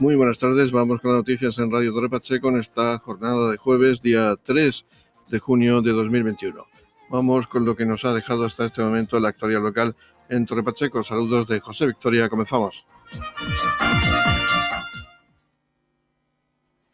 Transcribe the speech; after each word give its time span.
Muy 0.00 0.14
buenas 0.14 0.38
tardes, 0.38 0.70
vamos 0.70 1.00
con 1.00 1.10
las 1.10 1.18
noticias 1.18 1.58
en 1.58 1.72
Radio 1.72 1.92
Torre 1.92 2.08
Pacheco 2.08 2.50
en 2.50 2.60
esta 2.60 2.98
jornada 2.98 3.50
de 3.50 3.56
jueves, 3.56 4.00
día 4.00 4.36
3 4.44 4.84
de 5.28 5.38
junio 5.40 5.82
de 5.82 5.90
2021. 5.90 6.64
Vamos 7.10 7.48
con 7.48 7.64
lo 7.64 7.74
que 7.74 7.84
nos 7.84 8.04
ha 8.04 8.14
dejado 8.14 8.44
hasta 8.44 8.66
este 8.66 8.80
momento 8.80 9.18
la 9.18 9.30
actualidad 9.30 9.60
local 9.60 9.96
en 10.28 10.46
Torre 10.46 10.62
Pacheco. 10.62 11.02
Saludos 11.02 11.48
de 11.48 11.58
José 11.58 11.88
Victoria, 11.88 12.28
comenzamos. 12.28 12.86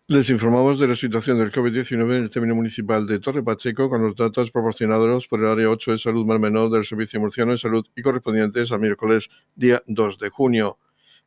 Les 0.06 0.30
informamos 0.30 0.80
de 0.80 0.88
la 0.88 0.96
situación 0.96 1.38
del 1.38 1.52
COVID-19 1.52 2.16
en 2.16 2.22
el 2.22 2.30
término 2.30 2.54
municipal 2.54 3.06
de 3.06 3.18
Torre 3.18 3.42
Pacheco 3.42 3.90
con 3.90 4.00
los 4.00 4.16
datos 4.16 4.50
proporcionados 4.50 5.28
por 5.28 5.40
el 5.40 5.46
Área 5.46 5.68
8 5.68 5.92
de 5.92 5.98
Salud 5.98 6.24
Mar 6.24 6.38
Menor 6.38 6.70
del 6.70 6.86
Servicio 6.86 7.20
Murciano 7.20 7.52
de 7.52 7.58
Salud 7.58 7.84
y 7.94 8.00
correspondientes 8.00 8.72
al 8.72 8.80
miércoles 8.80 9.28
día 9.54 9.82
2 9.86 10.18
de 10.18 10.30
junio. 10.30 10.78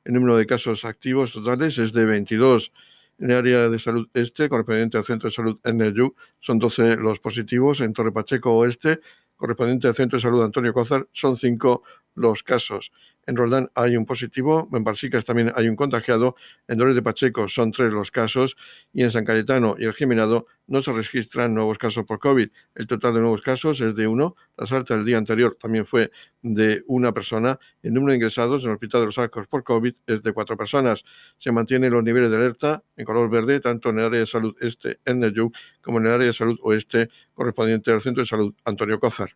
El 0.07 0.13
número 0.13 0.37
de 0.37 0.45
casos 0.45 0.85
activos 0.85 1.33
totales 1.33 1.77
es 1.79 1.91
de 1.91 2.05
22. 2.05 2.71
En 3.19 3.29
el 3.29 3.37
área 3.39 3.67
de 3.67 3.77
salud 3.77 4.07
este, 4.13 4.47
correspondiente 4.47 4.97
al 4.97 5.03
centro 5.03 5.27
de 5.27 5.35
salud 5.35 5.59
Energy, 5.65 6.09
son 6.39 6.59
12 6.59 6.95
los 6.95 7.19
positivos. 7.19 7.81
En 7.81 7.91
Torre 7.91 8.13
Pacheco 8.13 8.53
Oeste, 8.53 9.01
correspondiente 9.35 9.85
al 9.85 9.95
centro 9.95 10.15
de 10.15 10.21
salud 10.21 10.41
Antonio 10.41 10.71
Cózar, 10.71 11.09
son 11.11 11.35
5 11.35 11.83
los 12.15 12.41
casos. 12.41 12.93
En 13.27 13.35
Roldán 13.35 13.69
hay 13.75 13.97
un 13.97 14.05
positivo, 14.05 14.69
en 14.71 14.85
Balsicas 14.85 15.25
también 15.25 15.51
hay 15.53 15.67
un 15.67 15.75
contagiado, 15.75 16.37
en 16.67 16.77
Dolores 16.77 16.95
de 16.95 17.01
Pacheco 17.01 17.49
son 17.49 17.71
tres 17.71 17.91
los 17.91 18.09
casos 18.09 18.55
y 18.93 19.03
en 19.03 19.11
San 19.11 19.25
Cayetano 19.25 19.75
y 19.77 19.83
el 19.83 19.93
Jimenado 19.93 20.47
no 20.65 20.81
se 20.81 20.93
registran 20.93 21.53
nuevos 21.53 21.77
casos 21.77 22.05
por 22.05 22.19
COVID. 22.19 22.49
El 22.75 22.87
total 22.87 23.13
de 23.13 23.19
nuevos 23.19 23.41
casos 23.41 23.81
es 23.81 23.95
de 23.95 24.07
uno. 24.07 24.35
La 24.57 24.65
salta 24.65 24.95
del 24.95 25.05
día 25.05 25.17
anterior 25.17 25.57
también 25.59 25.85
fue 25.85 26.11
de 26.41 26.83
una 26.87 27.11
persona. 27.11 27.59
El 27.83 27.93
número 27.93 28.11
de 28.11 28.17
ingresados 28.17 28.63
en 28.63 28.69
el 28.69 28.75
Hospital 28.75 29.01
de 29.01 29.05
los 29.07 29.17
Arcos 29.17 29.47
por 29.47 29.63
COVID 29.63 29.93
es 30.07 30.23
de 30.23 30.31
cuatro 30.31 30.55
personas. 30.55 31.03
Se 31.37 31.51
mantienen 31.51 31.91
los 31.91 32.03
niveles 32.03 32.31
de 32.31 32.37
alerta 32.37 32.83
en 32.95 33.05
color 33.05 33.29
verde 33.29 33.59
tanto 33.59 33.89
en 33.89 33.99
el 33.99 34.05
área 34.05 34.19
de 34.21 34.27
salud 34.27 34.55
este 34.61 34.99
en 35.03 35.19
Neyuk 35.19 35.53
como 35.81 35.99
en 35.99 36.05
el 36.05 36.13
área 36.13 36.27
de 36.27 36.33
salud 36.33 36.57
oeste 36.61 37.09
correspondiente 37.33 37.91
al 37.91 38.01
Centro 38.01 38.23
de 38.23 38.27
Salud 38.27 38.53
Antonio 38.63 38.99
Cózar. 38.99 39.35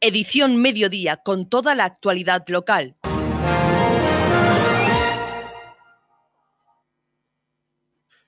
Edición 0.00 0.60
Mediodía 0.60 1.16
con 1.16 1.48
toda 1.48 1.74
la 1.74 1.86
actualidad 1.86 2.44
local. 2.48 2.96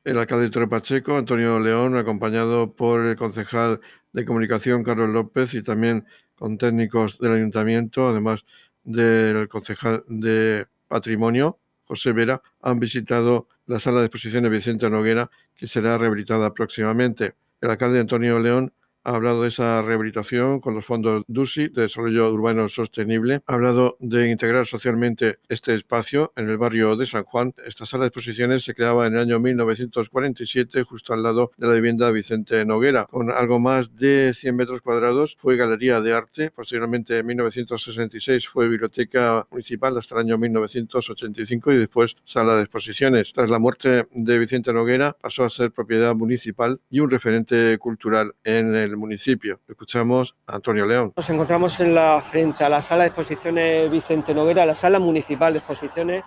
El 0.02 0.16
alcalde 0.16 0.48
de 0.48 0.66
Pacheco, 0.66 1.18
Antonio 1.18 1.60
León, 1.60 1.94
acompañado 1.98 2.72
por 2.72 3.04
el 3.04 3.16
concejal 3.16 3.80
de 4.14 4.24
comunicación, 4.24 4.82
Carlos 4.82 5.10
López, 5.10 5.52
y 5.52 5.62
también 5.62 6.06
con 6.36 6.56
técnicos 6.56 7.18
del 7.18 7.32
ayuntamiento, 7.32 8.08
además 8.08 8.46
del 8.84 9.46
concejal 9.48 10.04
de 10.08 10.66
patrimonio, 10.88 11.58
José 11.84 12.12
Vera, 12.12 12.40
han 12.62 12.80
visitado 12.80 13.46
la 13.66 13.78
sala 13.78 14.00
de 14.00 14.06
exposiciones 14.06 14.50
Vicente 14.50 14.88
Noguera, 14.88 15.30
que 15.54 15.68
será 15.68 15.98
rehabilitada 15.98 16.54
próximamente. 16.54 17.34
El 17.60 17.70
alcalde 17.70 18.00
Antonio 18.00 18.38
León 18.38 18.72
ha 19.04 19.14
hablado 19.14 19.42
de 19.42 19.48
esa 19.48 19.82
rehabilitación 19.82 20.60
con 20.60 20.74
los 20.74 20.84
fondos 20.84 21.24
DUSI, 21.28 21.68
de 21.68 21.82
Desarrollo 21.82 22.30
Urbano 22.32 22.68
Sostenible, 22.68 23.42
ha 23.46 23.54
hablado 23.54 23.96
de 24.00 24.30
integrar 24.30 24.66
socialmente 24.66 25.38
este 25.48 25.74
espacio 25.74 26.32
en 26.36 26.48
el 26.48 26.58
barrio 26.58 26.96
de 26.96 27.06
San 27.06 27.24
Juan. 27.24 27.54
Esta 27.64 27.86
sala 27.86 28.04
de 28.04 28.08
exposiciones 28.08 28.64
se 28.64 28.74
creaba 28.74 29.06
en 29.06 29.14
el 29.14 29.20
año 29.20 29.38
1947, 29.38 30.82
justo 30.82 31.12
al 31.12 31.22
lado 31.22 31.52
de 31.56 31.66
la 31.66 31.74
vivienda 31.74 32.10
Vicente 32.10 32.64
Noguera, 32.64 33.06
con 33.06 33.30
algo 33.30 33.58
más 33.58 33.94
de 33.96 34.34
100 34.34 34.56
metros 34.56 34.82
cuadrados. 34.82 35.36
Fue 35.40 35.56
galería 35.56 36.00
de 36.00 36.12
arte, 36.12 36.50
posteriormente 36.50 37.18
en 37.18 37.26
1966 37.26 38.48
fue 38.48 38.68
biblioteca 38.68 39.46
municipal 39.50 39.96
hasta 39.96 40.14
el 40.16 40.22
año 40.22 40.38
1985 40.38 41.72
y 41.72 41.76
después 41.76 42.16
sala 42.24 42.56
de 42.56 42.62
exposiciones. 42.62 43.32
Tras 43.32 43.50
la 43.50 43.58
muerte 43.58 44.06
de 44.12 44.38
Vicente 44.38 44.72
Noguera 44.72 45.16
pasó 45.20 45.44
a 45.44 45.50
ser 45.50 45.70
propiedad 45.72 46.14
municipal 46.14 46.80
y 46.90 47.00
un 47.00 47.10
referente 47.10 47.78
cultural 47.78 48.34
en 48.44 48.74
el 48.74 48.87
municipio. 48.96 49.60
Escuchamos 49.68 50.34
a 50.46 50.56
Antonio 50.56 50.86
León. 50.86 51.12
Nos 51.16 51.30
encontramos 51.30 51.78
en 51.80 51.94
la, 51.94 52.20
frente 52.20 52.64
a 52.64 52.68
la 52.68 52.82
sala 52.82 53.04
de 53.04 53.08
exposiciones 53.08 53.90
Vicente 53.90 54.34
Noguera, 54.34 54.64
la 54.66 54.74
sala 54.74 54.98
municipal 54.98 55.52
de 55.52 55.58
exposiciones, 55.58 56.24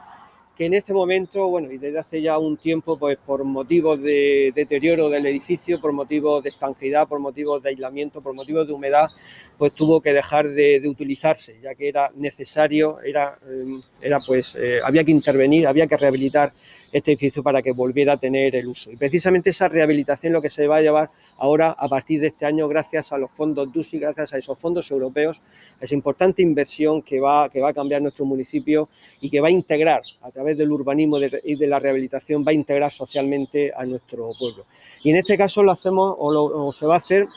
en 0.65 0.73
este 0.73 0.93
momento, 0.93 1.47
bueno, 1.47 1.71
y 1.71 1.77
desde 1.77 1.99
hace 1.99 2.21
ya 2.21 2.37
un 2.37 2.57
tiempo, 2.57 2.97
pues 2.97 3.17
por 3.17 3.43
motivos 3.43 4.01
de 4.01 4.51
deterioro 4.53 5.09
del 5.09 5.25
edificio, 5.25 5.79
por 5.79 5.91
motivos 5.91 6.43
de 6.43 6.49
estanqueidad, 6.49 7.07
por 7.07 7.19
motivos 7.19 7.63
de 7.63 7.69
aislamiento, 7.69 8.21
por 8.21 8.33
motivos 8.33 8.67
de 8.67 8.73
humedad, 8.73 9.09
pues 9.57 9.73
tuvo 9.73 10.01
que 10.01 10.13
dejar 10.13 10.49
de, 10.49 10.81
utilizarse, 10.87 11.59
ya 11.61 11.75
que 11.75 11.87
era 11.87 12.11
necesario, 12.15 12.99
era, 13.01 13.37
eh, 13.47 13.79
era 14.01 14.19
pues, 14.19 14.55
eh, 14.55 14.79
había 14.83 15.03
que 15.03 15.11
intervenir, 15.11 15.67
había 15.67 15.87
que 15.87 15.97
rehabilitar 15.97 16.51
este 16.91 17.11
edificio 17.11 17.41
para 17.41 17.61
que 17.61 17.71
volviera 17.71 18.13
a 18.13 18.17
tener 18.17 18.55
el 18.55 18.67
uso. 18.67 18.91
Y 18.91 18.97
precisamente 18.97 19.51
esa 19.51 19.67
rehabilitación 19.67 20.33
lo 20.33 20.41
que 20.41 20.49
se 20.49 20.67
va 20.67 20.77
a 20.77 20.81
llevar 20.81 21.11
ahora 21.37 21.75
a 21.77 21.87
partir 21.87 22.19
de 22.19 22.27
este 22.27 22.45
año 22.45 22.67
gracias 22.67 23.11
a 23.11 23.17
los 23.17 23.31
fondos 23.31 23.71
DUSI, 23.71 23.99
gracias 23.99 24.33
a 24.33 24.37
esos 24.37 24.57
fondos 24.57 24.89
europeos, 24.91 25.41
esa 25.79 25.93
importante 25.93 26.41
inversión 26.41 27.01
que 27.01 27.19
va, 27.19 27.49
que 27.49 27.61
va 27.61 27.69
a 27.69 27.73
cambiar 27.73 28.01
nuestro 28.01 28.25
municipio 28.25 28.89
y 29.19 29.29
que 29.29 29.39
va 29.39 29.47
a 29.47 29.51
integrar 29.51 30.01
a 30.21 30.31
través 30.31 30.50
del 30.55 30.71
urbanismo 30.71 31.17
y 31.19 31.55
de 31.55 31.67
la 31.67 31.79
rehabilitación, 31.79 32.45
va 32.45 32.51
a 32.51 32.53
integrar 32.53 32.91
socialmente 32.91 33.71
a 33.75 33.85
nuestro 33.85 34.31
pueblo. 34.37 34.65
Y 35.03 35.09
en 35.09 35.17
este 35.17 35.37
caso 35.37 35.63
lo 35.63 35.71
hacemos 35.71 36.15
o, 36.17 36.67
o 36.67 36.73
se 36.73 36.85
va 36.85 36.95
a 36.95 36.99
hacer 36.99 37.27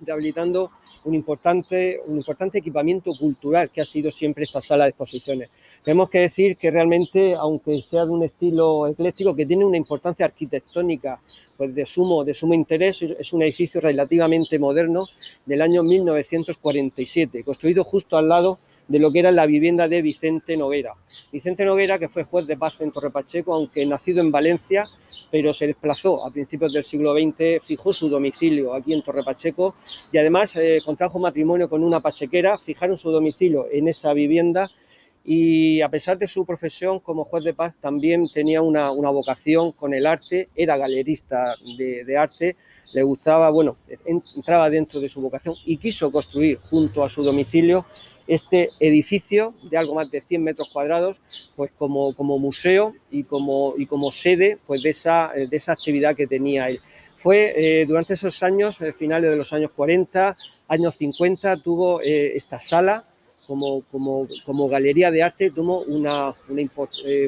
rehabilitando 0.00 0.70
un 1.04 1.14
importante, 1.14 2.00
un 2.06 2.16
importante 2.16 2.58
equipamiento 2.58 3.12
cultural 3.18 3.70
que 3.70 3.80
ha 3.80 3.86
sido 3.86 4.10
siempre 4.10 4.44
esta 4.44 4.60
sala 4.60 4.84
de 4.84 4.90
exposiciones. 4.90 5.48
Tenemos 5.84 6.10
que 6.10 6.18
decir 6.18 6.56
que 6.56 6.70
realmente, 6.70 7.34
aunque 7.34 7.80
sea 7.82 8.04
de 8.04 8.10
un 8.10 8.24
estilo 8.24 8.88
ecléctico, 8.88 9.34
que 9.34 9.46
tiene 9.46 9.64
una 9.64 9.76
importancia 9.76 10.26
arquitectónica 10.26 11.20
pues 11.56 11.74
de, 11.74 11.86
sumo, 11.86 12.24
de 12.24 12.34
sumo 12.34 12.54
interés, 12.54 13.02
es 13.02 13.32
un 13.32 13.42
edificio 13.42 13.80
relativamente 13.80 14.58
moderno 14.58 15.06
del 15.44 15.62
año 15.62 15.82
1947, 15.84 17.44
construido 17.44 17.84
justo 17.84 18.16
al 18.16 18.28
lado 18.28 18.58
de 18.88 18.98
lo 18.98 19.10
que 19.10 19.18
era 19.18 19.32
la 19.32 19.46
vivienda 19.46 19.88
de 19.88 20.02
Vicente 20.02 20.56
Noguera. 20.56 20.94
Vicente 21.32 21.64
Noguera, 21.64 21.98
que 21.98 22.08
fue 22.08 22.24
juez 22.24 22.46
de 22.46 22.56
paz 22.56 22.80
en 22.80 22.90
Torrepacheco, 22.90 23.52
aunque 23.52 23.84
nacido 23.84 24.20
en 24.20 24.30
Valencia, 24.30 24.84
pero 25.30 25.52
se 25.52 25.66
desplazó 25.66 26.24
a 26.24 26.30
principios 26.30 26.72
del 26.72 26.84
siglo 26.84 27.14
XX, 27.14 27.64
fijó 27.64 27.92
su 27.92 28.08
domicilio 28.08 28.74
aquí 28.74 28.92
en 28.92 29.02
Torrepacheco 29.02 29.74
y 30.12 30.18
además 30.18 30.54
eh, 30.56 30.80
contrajo 30.84 31.18
matrimonio 31.18 31.68
con 31.68 31.82
una 31.82 32.00
pachequera, 32.00 32.58
fijaron 32.58 32.96
su 32.96 33.10
domicilio 33.10 33.66
en 33.70 33.88
esa 33.88 34.12
vivienda 34.12 34.70
y 35.24 35.80
a 35.80 35.88
pesar 35.88 36.16
de 36.18 36.28
su 36.28 36.46
profesión 36.46 37.00
como 37.00 37.24
juez 37.24 37.42
de 37.42 37.52
paz 37.52 37.74
también 37.80 38.28
tenía 38.32 38.62
una, 38.62 38.90
vocación 38.90 39.72
con 39.72 39.92
el 39.92 40.06
arte, 40.06 40.48
era 40.54 40.76
galerista 40.76 41.56
de, 41.76 42.04
de 42.04 42.16
arte, 42.16 42.56
le 42.94 43.02
gustaba, 43.02 43.50
bueno, 43.50 43.76
entraba 44.04 44.70
dentro 44.70 45.00
de 45.00 45.08
su 45.08 45.20
vocación 45.20 45.56
y 45.64 45.78
quiso 45.78 46.12
construir 46.12 46.60
junto 46.70 47.02
a 47.02 47.08
su 47.08 47.24
domicilio 47.24 47.84
este 48.26 48.70
edificio 48.80 49.54
de 49.70 49.76
algo 49.76 49.94
más 49.94 50.10
de 50.10 50.20
100 50.20 50.42
metros 50.42 50.70
cuadrados, 50.72 51.16
pues 51.54 51.70
como, 51.78 52.14
como 52.14 52.38
museo 52.38 52.94
y 53.10 53.24
como, 53.24 53.74
y 53.76 53.86
como 53.86 54.10
sede 54.12 54.58
pues 54.66 54.82
de, 54.82 54.90
esa, 54.90 55.30
de 55.34 55.56
esa 55.56 55.72
actividad 55.72 56.16
que 56.16 56.26
tenía 56.26 56.68
él. 56.68 56.80
Fue 57.18 57.52
eh, 57.56 57.86
durante 57.86 58.14
esos 58.14 58.42
años, 58.42 58.80
eh, 58.80 58.92
finales 58.92 59.30
de 59.30 59.36
los 59.36 59.52
años 59.52 59.70
40, 59.74 60.36
años 60.68 60.94
50, 60.94 61.56
tuvo 61.56 62.00
eh, 62.00 62.36
esta 62.36 62.60
sala 62.60 63.04
como, 63.46 63.82
como, 63.90 64.26
como, 64.44 64.68
galería 64.68 65.10
de 65.10 65.22
arte, 65.22 65.50
tuvo 65.50 65.82
una, 65.82 66.34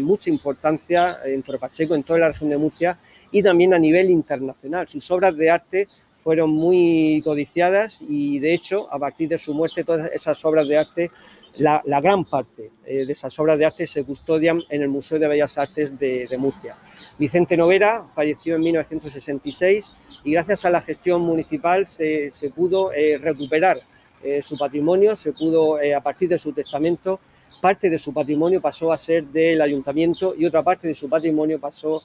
mucha 0.01 0.31
importancia 0.31 1.19
en 1.25 1.43
Torrepacheco, 1.43 1.95
en 1.95 2.03
toda 2.03 2.19
la 2.19 2.29
región 2.29 2.51
de 2.51 2.59
Murcia 2.59 2.99
y 3.31 3.43
también 3.43 3.73
a 3.73 3.79
nivel 3.79 4.11
internacional. 4.11 4.89
Sus 4.89 5.09
obras 5.11 5.37
de 5.37 5.51
arte 5.51 5.87
fueron 6.29 6.51
muy 6.51 7.23
codiciadas 7.25 8.03
y 8.07 8.39
de 8.39 8.53
hecho 8.53 8.87
a 8.93 8.99
partir 8.99 9.31
de 9.31 9.39
su 9.39 9.55
muerte 9.55 9.83
todas 9.83 10.13
esas 10.13 10.45
obras 10.45 10.69
de 10.69 10.77
arte, 10.77 11.11
la, 11.57 11.81
gran 12.03 12.23
parte 12.23 12.71
eh, 12.85 13.07
de 13.07 13.13
esas 13.15 13.39
obras 13.39 13.59
de 13.59 13.65
arte 13.65 13.87
se 13.87 14.05
custodian 14.05 14.61
en 14.69 14.83
el 14.83 14.91
Museo 14.91 15.19
de 15.19 15.27
Bellas 15.27 15.57
Artes 15.57 15.99
de, 15.99 16.29
Murcia. 16.37 16.77
Vicente 17.19 17.57
Noguera 17.57 18.03
falleció 18.15 18.57
en 18.57 18.63
1966 18.63 19.97
y 20.25 20.33
gracias 20.33 20.67
a 20.67 20.71
la 20.71 20.83
gestión 20.83 21.23
municipal 21.23 21.87
se, 21.87 22.31
pudo 22.55 22.93
eh, 22.93 23.17
recuperar 23.17 23.79
eh, 24.23 24.43
su 24.43 24.59
patrimonio, 24.59 25.17
se 25.17 25.33
pudo 25.33 25.79
a 25.79 26.01
partir 26.03 26.29
de 26.29 26.39
su 26.39 26.53
testamento 26.53 27.21
parte 27.63 27.89
de 27.91 27.99
su 27.99 28.13
patrimonio 28.13 28.61
pasó 28.61 28.93
a 28.93 28.99
ser 28.99 29.25
del 29.25 29.61
ayuntamiento 29.61 30.35
y 30.37 30.45
otra 30.45 30.63
parte 30.63 30.87
de 30.89 30.95
su 30.95 31.09
patrimonio 31.09 31.59
pasó 31.59 31.97
a 31.97 32.01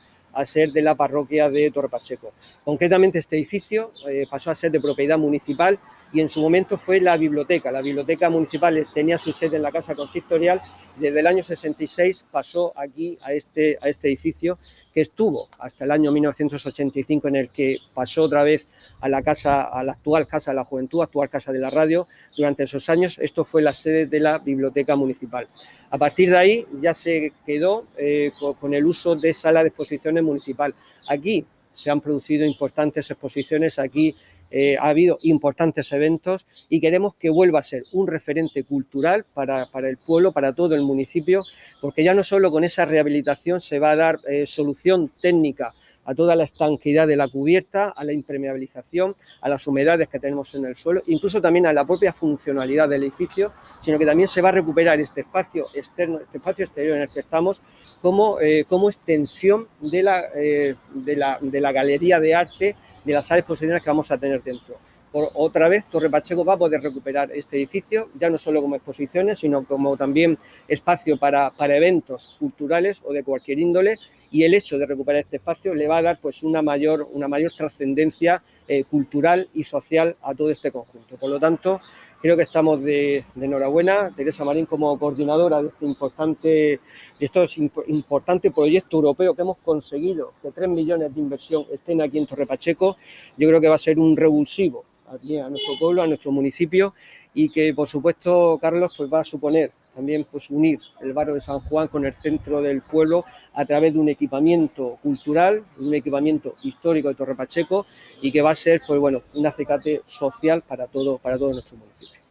ser 0.45 0.71
de 0.71 0.81
la 0.81 0.95
parroquia 0.95 1.49
de 1.49 1.71
Torre 1.71 1.89
Pacheco. 1.89 2.33
Concretamente 2.63 3.19
este 3.19 3.37
edificio 3.37 3.91
eh, 4.09 4.25
pasó 4.29 4.51
a 4.51 4.55
ser 4.55 4.71
de 4.71 4.79
propiedad 4.79 5.17
municipal 5.17 5.79
y 6.11 6.21
en 6.21 6.29
su 6.29 6.41
momento 6.41 6.77
fue 6.77 6.99
la 6.99 7.17
biblioteca. 7.17 7.71
La 7.71 7.81
biblioteca 7.81 8.29
municipal 8.29 8.85
tenía 8.93 9.17
su 9.17 9.31
sede 9.31 9.57
en 9.57 9.63
la 9.63 9.71
Casa 9.71 9.95
Consistorial. 9.95 10.61
Desde 10.95 11.19
el 11.19 11.27
año 11.27 11.43
66 11.43 12.25
pasó 12.31 12.71
aquí 12.77 13.17
a 13.23 13.33
este, 13.33 13.77
a 13.81 13.89
este 13.89 14.07
edificio 14.09 14.57
que 14.93 15.01
estuvo 15.01 15.47
hasta 15.59 15.85
el 15.85 15.91
año 15.91 16.11
1985 16.11 17.27
en 17.27 17.35
el 17.35 17.49
que 17.49 17.77
pasó 17.93 18.23
otra 18.23 18.43
vez 18.43 18.69
a 19.01 19.09
la 19.09 19.21
casa, 19.21 19.63
a 19.63 19.83
la 19.83 19.93
actual 19.93 20.27
Casa 20.27 20.51
de 20.51 20.55
la 20.55 20.65
Juventud, 20.65 21.01
actual 21.01 21.29
Casa 21.29 21.51
de 21.51 21.59
la 21.59 21.69
Radio. 21.69 22.05
Durante 22.37 22.63
esos 22.63 22.87
años 22.89 23.17
esto 23.19 23.43
fue 23.43 23.61
la 23.61 23.73
sede 23.73 24.05
de 24.05 24.19
la 24.19 24.37
Biblioteca 24.37 24.95
Municipal. 24.95 25.47
A 25.89 25.97
partir 25.97 26.29
de 26.29 26.37
ahí 26.37 26.67
ya 26.81 26.93
se 26.93 27.33
quedó 27.45 27.83
eh, 27.97 28.31
con 28.59 28.73
el 28.73 28.85
uso 28.85 29.15
de 29.15 29.33
sala 29.33 29.61
de 29.61 29.69
exposiciones 29.69 30.23
municipal. 30.23 30.73
Aquí 31.07 31.45
se 31.69 31.89
han 31.89 32.01
producido 32.01 32.45
importantes 32.45 33.09
exposiciones, 33.09 33.79
aquí 33.79 34.15
eh, 34.55 34.77
ha 34.79 34.89
habido 34.89 35.17
importantes 35.23 35.91
eventos 35.93 36.45
y 36.69 36.79
queremos 36.79 37.15
que 37.15 37.31
vuelva 37.31 37.59
a 37.59 37.63
ser 37.63 37.81
un 37.91 38.05
referente 38.05 38.63
cultural 38.63 39.25
para, 39.33 39.67
el 39.89 39.97
pueblo, 39.97 40.31
para 40.31 40.53
todo 40.53 40.75
el 40.75 40.83
municipio, 40.83 41.41
porque 41.81 42.03
ya 42.03 42.13
no 42.13 42.23
solo 42.23 42.51
con 42.51 42.63
esa 42.63 42.85
rehabilitación 42.85 43.59
se 43.61 43.79
va 43.79 43.91
a 43.91 43.95
dar 43.95 44.19
eh, 44.29 44.45
solución 44.45 45.09
técnica 45.19 45.73
a 46.05 46.13
toda 46.13 46.35
la 46.35 46.43
estanquidad 46.43 47.07
de 47.07 47.15
la 47.15 47.27
cubierta, 47.29 47.93
a 47.95 48.03
la 48.03 48.13
impermeabilización, 48.13 49.15
a 49.41 49.49
las 49.49 49.65
humedades 49.65 50.07
que 50.07 50.19
tenemos 50.19 50.53
en 50.53 50.65
el 50.65 50.75
suelo, 50.75 51.01
incluso 51.07 51.41
también 51.41 51.65
a 51.65 51.73
la 51.73 51.83
propia 51.83 52.13
funcionalidad 52.13 52.87
del 52.87 53.03
edificio, 53.03 53.53
sino 53.83 53.99
que 53.99 54.05
también 54.05 54.29
se 54.29 54.41
va 54.41 54.49
a 54.49 54.53
recuperar 54.53 54.97
este 55.01 55.21
espacio 55.21 55.65
externo, 55.73 56.19
este 56.19 56.37
espacio 56.37 56.63
exterior 56.63 56.95
en 56.95 57.03
el 57.03 57.09
que 57.09 57.19
estamos, 57.19 57.61
como, 58.01 58.39
eh, 58.39 58.63
como 58.69 58.89
extensión 58.89 59.67
de 59.81 60.03
la, 60.03 60.21
de, 60.29 61.15
la, 61.17 61.37
de 61.41 61.59
la 61.59 61.71
galería 61.73 62.19
de 62.21 62.33
arte 62.33 62.75
de 63.03 63.13
las 63.13 63.29
áreas 63.29 63.43
exposiciones 63.43 63.83
que 63.83 63.89
vamos 63.89 64.09
a 64.09 64.17
tener 64.17 64.41
dentro. 64.41 64.75
Por 65.11 65.27
otra 65.35 65.69
vez, 65.69 65.85
Torre 65.91 66.09
Pacheco 66.09 66.43
va 66.43 66.53
a 66.53 66.57
poder 66.57 66.81
recuperar 66.81 67.29
este 67.33 67.57
edificio, 67.57 68.09
ya 68.19 68.31
no 68.31 68.39
solo 68.39 68.61
como 68.61 68.75
exposiciones, 68.75 69.37
sino 69.37 69.63
como 69.63 69.95
también 69.95 70.39
espacio 70.67 71.17
para, 71.17 71.51
para 71.51 71.77
eventos 71.77 72.35
culturales 72.39 72.99
o 73.05 73.13
de 73.13 73.23
cualquier 73.23 73.59
índole, 73.59 73.97
y 74.31 74.43
el 74.43 74.55
hecho 74.55 74.79
de 74.79 74.87
recuperar 74.87 75.19
este 75.19 75.35
espacio 75.35 75.75
le 75.75 75.87
va 75.87 75.97
a 75.97 76.01
dar 76.01 76.19
pues, 76.19 76.41
una 76.41 76.63
mayor, 76.63 77.07
una 77.11 77.27
mayor 77.27 77.51
trascendencia 77.55 78.41
eh, 78.67 78.85
cultural 78.85 79.49
y 79.53 79.65
social 79.65 80.15
a 80.23 80.33
todo 80.33 80.49
este 80.49 80.71
conjunto. 80.71 81.15
Por 81.17 81.29
lo 81.29 81.39
tanto, 81.39 81.77
creo 82.23 82.37
que 82.37 82.43
estamos 82.43 82.81
de, 82.81 83.25
enhorabuena, 83.35 84.09
Teresa 84.15 84.45
Marín 84.45 84.65
como 84.65 84.97
coordinadora 84.97 85.61
de 85.61 85.67
este 85.67 85.85
importante, 85.85 86.47
de 86.47 86.79
estos 87.19 87.57
importante 87.57 88.49
proyecto 88.49 88.95
europeo 88.95 89.35
que 89.35 89.41
hemos 89.41 89.57
conseguido, 89.57 90.31
que 90.41 90.51
tres 90.51 90.69
millones 90.69 91.13
de 91.13 91.19
inversión 91.19 91.65
estén 91.69 92.01
aquí 92.01 92.17
en 92.17 92.25
Torre 92.25 92.45
Pacheco, 92.45 92.95
yo 93.35 93.49
creo 93.49 93.59
que 93.59 93.67
va 93.67 93.75
a 93.75 93.77
ser 93.77 93.99
un 93.99 94.15
revulsivo 94.15 94.85
a 95.05 95.49
nuestro 95.49 95.77
pueblo, 95.77 96.01
a 96.01 96.07
nuestro 96.07 96.31
municipio 96.31 96.93
y 97.33 97.49
que 97.49 97.73
por 97.73 97.89
supuesto, 97.89 98.57
Carlos, 98.57 98.93
pues 98.95 99.11
va 99.11 99.19
a 99.19 99.25
suponer 99.25 99.71
también 99.93 100.25
pues 100.31 100.49
unir 100.49 100.79
el 101.01 101.13
barrio 101.13 101.35
de 101.35 101.41
San 101.41 101.59
Juan 101.59 101.87
con 101.87 102.05
el 102.05 102.13
centro 102.15 102.61
del 102.61 102.81
pueblo 102.81 103.25
a 103.53 103.65
través 103.65 103.93
de 103.93 103.99
un 103.99 104.09
equipamiento 104.09 104.97
cultural, 105.01 105.63
un 105.79 105.93
equipamiento 105.93 106.53
histórico 106.63 107.09
de 107.09 107.15
Torre 107.15 107.35
Pacheco 107.35 107.85
y 108.21 108.31
que 108.31 108.41
va 108.41 108.51
a 108.51 108.55
ser 108.55 108.81
pues 108.85 108.99
bueno, 108.99 109.23
un 109.35 109.45
acicate 109.45 110.01
social 110.07 110.63
para 110.67 110.87
todo, 110.87 111.17
para 111.17 111.37
todo 111.37 111.51
nuestro 111.51 111.77
municipio. 111.77 112.21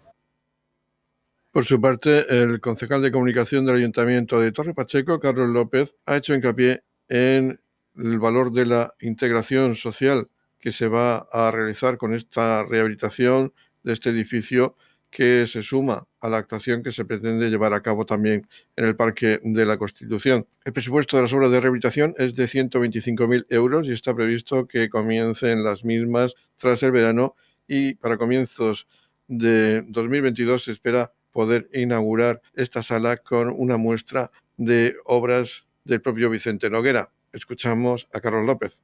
Por 1.53 1.67
su 1.67 1.79
parte, 1.81 2.25
el 2.43 2.61
concejal 2.61 3.03
de 3.03 3.13
comunicación 3.13 3.67
del 3.67 3.77
Ayuntamiento 3.77 4.41
de 4.41 4.53
Torre 4.53 4.73
Pacheco, 4.73 5.21
Carlos 5.21 5.51
López, 5.51 5.95
ha 6.07 6.17
hecho 6.17 6.35
hincapié 6.35 6.83
en 7.09 7.61
el 7.97 8.19
valor 8.19 8.53
de 8.53 8.65
la 8.65 8.95
integración 9.01 9.77
social 9.77 10.29
que 10.59 10.73
se 10.73 10.89
va 10.89 11.27
a 11.31 11.51
realizar 11.51 11.99
con 11.99 12.15
esta 12.15 12.63
rehabilitación 12.63 13.53
de 13.83 13.93
este 13.93 14.11
edificio 14.11 14.77
que 15.13 15.47
se 15.47 15.63
suma 15.63 16.07
a 16.21 16.29
la 16.29 16.39
actuación 16.39 16.83
que 16.83 16.91
se 16.91 17.05
pretende 17.05 17.51
llevar 17.51 17.75
a 17.75 17.83
cabo 17.83 18.07
también 18.07 18.49
en 18.77 18.87
el 18.87 18.97
Parque 18.97 19.41
de 19.45 19.67
la 19.67 19.77
Constitución. 19.77 20.47
El 20.65 20.73
presupuesto 20.73 21.17
de 21.17 21.23
las 21.23 21.33
obras 21.35 21.53
de 21.53 21.61
rehabilitación 21.61 22.15
es 22.17 22.35
de 22.35 22.47
125.000 22.47 23.47
euros 23.51 23.87
y 23.87 23.93
está 23.93 24.15
previsto 24.15 24.67
que 24.67 24.89
comiencen 24.89 25.63
las 25.63 25.85
mismas 25.85 26.35
tras 26.57 26.83
el 26.83 26.93
verano 26.93 27.37
y 27.69 27.95
para 27.95 28.17
comienzos 28.17 28.87
de 29.29 29.83
2022 29.87 30.65
se 30.65 30.73
espera 30.73 31.13
poder 31.31 31.69
inaugurar 31.75 32.41
esta 32.55 32.83
sala 32.83 33.19
con 33.19 33.51
una 33.51 33.77
muestra 33.77 34.31
de 34.57 34.97
obras 35.05 35.65
del 35.85 36.01
propio 36.01 36.31
Vicente 36.31 36.71
Noguera. 36.71 37.11
Escuchamos 37.33 38.09
a 38.13 38.21
Carlos 38.21 38.47
López. 38.47 38.79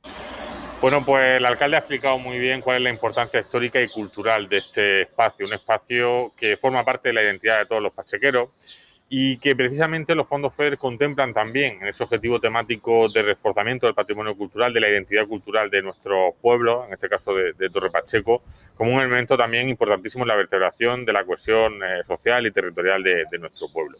Bueno, 0.80 1.04
pues 1.04 1.38
el 1.38 1.44
alcalde 1.44 1.76
ha 1.76 1.80
explicado 1.80 2.18
muy 2.18 2.38
bien 2.38 2.60
cuál 2.60 2.76
es 2.76 2.82
la 2.84 2.90
importancia 2.90 3.40
histórica 3.40 3.82
y 3.82 3.88
cultural 3.88 4.48
de 4.48 4.58
este 4.58 5.02
espacio, 5.02 5.44
un 5.44 5.52
espacio 5.52 6.32
que 6.36 6.56
forma 6.56 6.84
parte 6.84 7.08
de 7.08 7.14
la 7.14 7.22
identidad 7.22 7.58
de 7.58 7.66
todos 7.66 7.82
los 7.82 7.92
pachequeros 7.92 8.50
y 9.08 9.38
que 9.38 9.56
precisamente 9.56 10.14
los 10.14 10.28
fondos 10.28 10.54
FEDER 10.54 10.78
contemplan 10.78 11.34
también 11.34 11.82
en 11.82 11.88
ese 11.88 12.04
objetivo 12.04 12.38
temático 12.38 13.08
de 13.08 13.22
reforzamiento 13.22 13.86
del 13.86 13.94
patrimonio 13.96 14.36
cultural, 14.36 14.72
de 14.72 14.78
la 14.78 14.88
identidad 14.88 15.26
cultural 15.26 15.68
de 15.68 15.82
nuestro 15.82 16.36
pueblo, 16.40 16.86
en 16.86 16.92
este 16.92 17.08
caso 17.08 17.34
de, 17.34 17.70
Torre 17.70 17.90
Pacheco, 17.90 18.44
como 18.76 18.94
un 18.94 19.00
elemento 19.00 19.36
también 19.36 19.68
importantísimo 19.68 20.22
en 20.22 20.28
la 20.28 20.36
vertebración 20.36 21.04
de 21.04 21.12
la 21.12 21.24
cohesión 21.24 21.82
eh, 21.82 22.04
social 22.06 22.46
y 22.46 22.52
territorial 22.52 23.02
de, 23.02 23.24
de 23.28 23.38
nuestro 23.38 23.66
pueblo. 23.72 23.96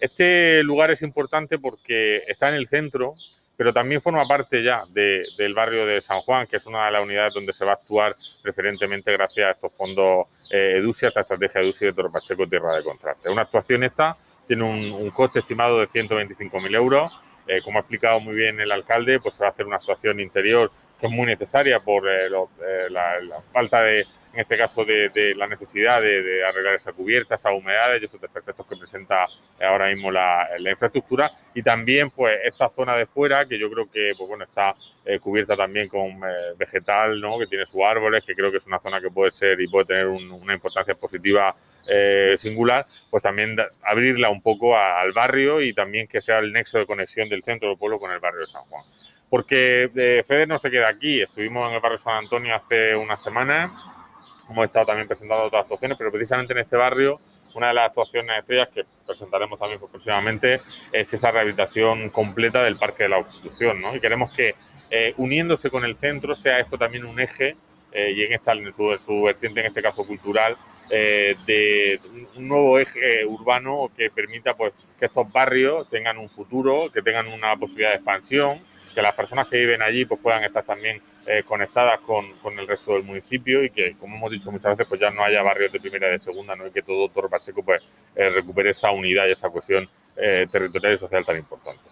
Este 0.00 0.62
lugar 0.62 0.92
es 0.92 1.02
importante 1.02 1.58
porque 1.58 2.18
está 2.28 2.48
en 2.48 2.54
el 2.54 2.68
centro 2.68 3.14
pero 3.60 3.74
también 3.74 4.00
forma 4.00 4.24
parte 4.24 4.64
ya 4.64 4.84
del 4.88 5.52
barrio 5.52 5.84
de 5.84 6.00
San 6.00 6.20
Juan, 6.22 6.46
que 6.46 6.56
es 6.56 6.64
una 6.64 6.86
de 6.86 6.92
las 6.92 7.02
unidades 7.02 7.34
donde 7.34 7.52
se 7.52 7.62
va 7.62 7.72
a 7.72 7.74
actuar 7.74 8.16
preferentemente 8.42 9.12
gracias 9.12 9.48
a 9.48 9.50
estos 9.50 9.70
fondos 9.74 10.28
eh, 10.50 10.78
EDUSI, 10.78 11.04
a 11.04 11.08
esta 11.10 11.20
estrategia 11.20 11.60
EDUSI 11.60 11.84
de 11.84 11.92
Torre 11.92 12.08
Pacheco 12.10 12.48
Tierra 12.48 12.76
de 12.76 12.82
Contraste. 12.82 13.28
Una 13.28 13.42
actuación 13.42 13.84
esta 13.84 14.16
tiene 14.48 14.64
un, 14.64 15.10
coste 15.10 15.40
estimado 15.40 15.78
de 15.78 15.88
125.000 15.88 16.74
euros. 16.74 17.12
Eh, 17.46 17.60
como 17.62 17.76
ha 17.76 17.80
explicado 17.80 18.18
muy 18.18 18.34
bien 18.34 18.58
el 18.60 18.72
alcalde, 18.72 19.18
pues 19.20 19.34
se 19.34 19.42
va 19.42 19.48
a 19.48 19.52
hacer 19.52 19.66
una 19.66 19.76
actuación 19.76 20.20
interior 20.20 20.70
que 20.98 21.08
es 21.08 21.12
muy 21.12 21.26
necesaria 21.26 21.80
por 21.80 22.08
eh, 22.08 22.30
la 22.88 23.42
falta 23.52 23.82
de, 23.82 24.06
en 24.32 24.40
este 24.40 24.56
caso 24.56 24.84
de, 24.84 25.34
la 25.36 25.46
necesidad 25.46 26.00
de, 26.00 26.44
arreglar 26.44 26.74
esa 26.74 26.92
cubierta, 26.92 27.34
esas 27.34 27.52
humedades 27.52 28.02
y 28.02 28.04
esos 28.04 28.20
desperfectos 28.20 28.66
que 28.66 28.76
presenta 28.76 29.24
ahora 29.60 29.88
mismo 29.88 30.10
la, 30.10 30.48
infraestructura 30.70 31.30
y 31.52 31.62
también 31.62 32.10
pues 32.10 32.38
esta 32.44 32.68
zona 32.68 32.96
de 32.96 33.06
fuera 33.06 33.44
que 33.46 33.58
yo 33.58 33.68
creo 33.70 33.90
que 33.90 34.12
pues 34.16 34.28
bueno 34.28 34.44
está 34.44 34.72
eh, 35.04 35.18
cubierta 35.18 35.56
también 35.56 35.88
con 35.88 36.10
eh, 36.10 36.54
vegetal, 36.56 37.20
¿no? 37.20 37.38
que 37.38 37.46
tiene 37.46 37.66
sus 37.66 37.82
árboles, 37.82 38.24
que 38.24 38.34
creo 38.34 38.52
que 38.52 38.58
es 38.58 38.66
una 38.66 38.78
zona 38.78 39.00
que 39.00 39.10
puede 39.10 39.32
ser 39.32 39.60
y 39.60 39.68
puede 39.68 39.86
tener 39.86 40.06
una 40.06 40.54
importancia 40.54 40.94
positiva 40.94 41.52
eh, 41.88 42.36
singular, 42.38 42.86
pues 43.10 43.22
también 43.22 43.56
abrirla 43.82 44.30
un 44.30 44.42
poco 44.42 44.76
al 44.76 45.12
barrio 45.12 45.60
y 45.60 45.72
también 45.74 46.06
que 46.06 46.20
sea 46.20 46.38
el 46.38 46.52
nexo 46.52 46.78
de 46.78 46.86
conexión 46.86 47.28
del 47.28 47.42
centro 47.42 47.68
del 47.68 47.78
pueblo 47.78 47.98
con 47.98 48.12
el 48.12 48.20
barrio 48.20 48.40
de 48.40 48.46
San 48.46 48.62
Juan. 48.62 48.84
Porque 49.28 49.88
Fede 50.26 50.46
no 50.46 50.58
se 50.58 50.70
queda 50.70 50.88
aquí, 50.88 51.22
estuvimos 51.22 51.68
en 51.68 51.76
el 51.76 51.80
barrio 51.80 51.98
San 51.98 52.16
Antonio 52.16 52.54
hace 52.54 52.96
unas 52.96 53.22
semanas 53.22 53.70
hemos 54.50 54.66
estado 54.66 54.86
también 54.86 55.08
presentando 55.08 55.44
otras 55.44 55.62
actuaciones, 55.62 55.96
pero 55.96 56.10
precisamente 56.10 56.52
en 56.52 56.60
este 56.60 56.76
barrio 56.76 57.18
una 57.54 57.68
de 57.68 57.74
las 57.74 57.88
actuaciones 57.88 58.38
estrellas 58.38 58.68
que 58.68 58.84
presentaremos 59.06 59.58
también 59.58 59.80
próximamente 59.80 60.60
es 60.92 61.12
esa 61.12 61.30
rehabilitación 61.30 62.10
completa 62.10 62.62
del 62.62 62.78
Parque 62.78 63.04
de 63.04 63.08
la 63.08 63.22
Constitución, 63.22 63.80
¿no? 63.80 63.94
Y 63.94 64.00
queremos 64.00 64.32
que 64.32 64.54
eh, 64.90 65.14
uniéndose 65.16 65.70
con 65.70 65.84
el 65.84 65.96
centro 65.96 66.34
sea 66.36 66.60
esto 66.60 66.78
también 66.78 67.04
un 67.04 67.20
eje 67.20 67.56
eh, 67.92 68.12
y 68.12 68.22
en 68.22 68.32
esta 68.32 68.52
en 68.52 68.72
su, 68.74 68.96
su, 69.04 69.22
vertiente 69.22 69.60
en 69.60 69.66
este 69.66 69.82
caso 69.82 70.06
cultural 70.06 70.56
eh, 70.90 71.36
de 71.46 72.00
un 72.36 72.48
nuevo 72.48 72.78
eje 72.78 73.24
urbano 73.26 73.90
que 73.96 74.10
permita 74.10 74.54
pues 74.54 74.72
que 74.98 75.06
estos 75.06 75.32
barrios 75.32 75.88
tengan 75.90 76.18
un 76.18 76.28
futuro, 76.28 76.90
que 76.92 77.02
tengan 77.02 77.28
una 77.28 77.56
posibilidad 77.56 77.90
de 77.90 77.96
expansión, 77.96 78.60
que 78.94 79.02
las 79.02 79.14
personas 79.14 79.48
que 79.48 79.58
viven 79.58 79.82
allí 79.82 80.04
pues 80.04 80.20
puedan 80.20 80.44
estar 80.44 80.64
también 80.64 81.00
eh, 81.26 81.42
conectadas 81.44 82.00
con, 82.00 82.24
el 82.58 82.66
resto 82.66 82.94
del 82.94 83.04
municipio 83.04 83.62
y 83.62 83.70
que, 83.70 83.94
como 83.98 84.16
hemos 84.16 84.30
dicho 84.30 84.50
muchas 84.50 84.72
veces, 84.72 84.88
pues 84.88 85.00
ya 85.00 85.10
no 85.10 85.22
haya 85.22 85.42
barrios 85.42 85.70
de 85.70 85.78
primera 85.78 86.08
y 86.08 86.12
de 86.12 86.18
segunda, 86.18 86.56
¿no? 86.56 86.66
y 86.66 86.72
que 86.72 86.80
todo 86.82 87.08
Torre 87.10 87.28
Pacheco 87.28 87.62
pues, 87.62 87.86
eh, 88.16 88.30
recupere 88.30 88.70
esa 88.70 88.90
unidad 88.90 89.26
y 89.28 89.32
esa 89.32 89.50
cuestión 89.50 89.86
eh, 90.16 90.46
territorial 90.50 90.94
y 90.94 90.98
social 90.98 91.24
tan 91.24 91.36
importante. 91.36 91.82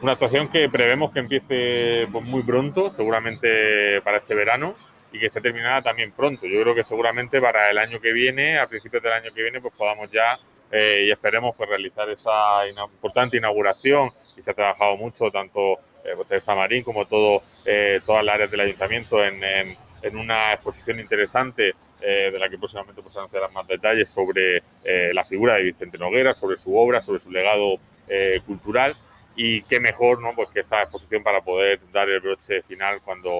Una 0.00 0.12
actuación 0.12 0.50
que 0.50 0.68
prevemos 0.68 1.12
que 1.12 1.20
empiece 1.20 2.08
pues, 2.10 2.24
muy 2.24 2.42
pronto, 2.42 2.92
seguramente 2.92 4.00
para 4.02 4.18
este 4.18 4.34
verano, 4.34 4.74
y 5.12 5.20
que 5.20 5.26
esté 5.26 5.40
terminada 5.40 5.80
también 5.82 6.10
pronto. 6.10 6.46
Yo 6.46 6.60
creo 6.62 6.74
que 6.74 6.82
seguramente 6.82 7.40
para 7.40 7.70
el 7.70 7.78
año 7.78 8.00
que 8.00 8.12
viene, 8.12 8.58
a 8.58 8.66
principios 8.66 9.02
del 9.02 9.12
año 9.12 9.32
que 9.32 9.42
viene, 9.42 9.60
pues 9.60 9.74
podamos 9.76 10.10
ya 10.10 10.38
y 10.74 11.10
esperemos 11.10 11.54
pues, 11.54 11.68
realizar 11.68 12.08
esa 12.08 12.66
importante 12.66 13.36
inauguración 13.36 14.08
y 14.38 14.42
se 14.42 14.50
ha 14.50 14.54
trabajado 14.54 14.96
mucho 14.96 15.30
tanto 15.30 15.76
eh, 16.04 16.40
Samarín 16.40 16.82
como 16.82 17.06
todo, 17.06 17.42
eh, 17.64 18.00
todas 18.04 18.24
las 18.24 18.34
áreas 18.34 18.50
del 18.50 18.60
ayuntamiento 18.60 19.24
en, 19.24 19.42
en, 19.42 20.16
una 20.16 20.52
exposición 20.52 21.00
interesante 21.00 21.74
eh, 22.00 22.30
de 22.32 22.38
la 22.38 22.48
que 22.48 22.58
próximamente 22.58 23.02
pues, 23.02 23.16
anunciarán 23.16 23.52
más 23.52 23.66
detalles 23.66 24.08
sobre 24.08 24.62
eh, 24.84 25.12
la 25.14 25.24
figura 25.24 25.54
de 25.54 25.62
Vicente 25.62 25.98
Noguera, 25.98 26.34
sobre 26.34 26.58
su 26.58 26.76
obra, 26.76 27.00
sobre 27.00 27.20
su 27.20 27.30
legado 27.30 27.78
cultural 28.46 28.94
y 29.36 29.62
qué 29.62 29.80
mejor 29.80 30.20
¿no? 30.20 30.32
pues 30.34 30.50
que 30.50 30.60
esa 30.60 30.82
exposición 30.82 31.22
para 31.22 31.40
poder 31.40 31.80
dar 31.92 32.08
el 32.08 32.20
broche 32.20 32.62
final 32.62 33.00
cuando 33.04 33.30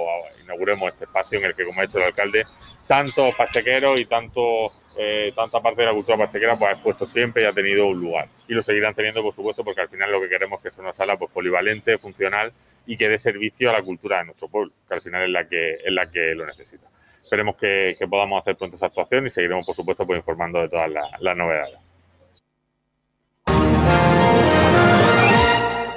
inauguremos 0.43 0.93
este 0.93 1.05
espacio 1.05 1.39
en 1.39 1.47
el 1.47 1.55
que, 1.55 1.65
como 1.65 1.81
ha 1.81 1.87
dicho 1.87 1.99
el 1.99 2.05
alcalde, 2.05 2.47
tantos 2.87 3.35
pachequeros 3.35 3.99
y 3.99 4.07
tanto, 4.07 4.73
eh, 4.97 5.33
tanta 5.35 5.61
parte 5.61 5.83
de 5.83 5.89
la 5.89 5.95
cultura 5.95 6.19
pachequera 6.19 6.57
pues, 6.57 6.71
ha 6.71 6.73
expuesto 6.73 7.07
siempre 7.07 7.43
y 7.43 7.47
ha 7.47 7.53
tenido 7.53 7.87
un 7.87 8.01
lugar. 8.01 8.29
Y 8.53 8.55
lo 8.55 8.63
seguirán 8.63 8.95
teniendo, 8.95 9.23
por 9.23 9.35
supuesto, 9.35 9.65
porque 9.65 9.81
al 9.81 9.89
final 9.89 10.13
lo 10.13 10.21
que 10.21 10.29
queremos 10.29 10.59
es 10.59 10.65
que 10.65 10.71
sea 10.73 10.85
una 10.85 10.93
sala 10.93 11.17
pues, 11.17 11.31
polivalente, 11.31 11.97
funcional 11.97 12.53
y 12.85 12.99
que 12.99 13.09
dé 13.09 13.17
servicio 13.17 13.71
a 13.71 13.73
la 13.73 13.81
cultura 13.81 14.19
de 14.19 14.27
nuestro 14.27 14.47
pueblo, 14.47 14.71
que 14.87 14.93
al 14.93 15.01
final 15.01 15.23
es 15.23 15.31
la 15.31 15.49
que, 15.49 15.71
es 15.71 15.91
la 15.91 16.05
que 16.05 16.35
lo 16.35 16.45
necesita. 16.45 16.87
Esperemos 17.19 17.57
que, 17.57 17.97
podamos 18.11 18.43
hacer 18.43 18.57
pronto 18.57 18.77
esa 18.77 18.85
actuación 18.85 19.27
y 19.27 19.31
seguiremos, 19.31 19.65
por 19.65 19.75
supuesto, 19.75 20.07
pues, 20.07 20.19
informando 20.19 20.61
de 20.61 20.69
todas 20.69 20.91
las 21.19 21.35
novedades. 21.35 21.79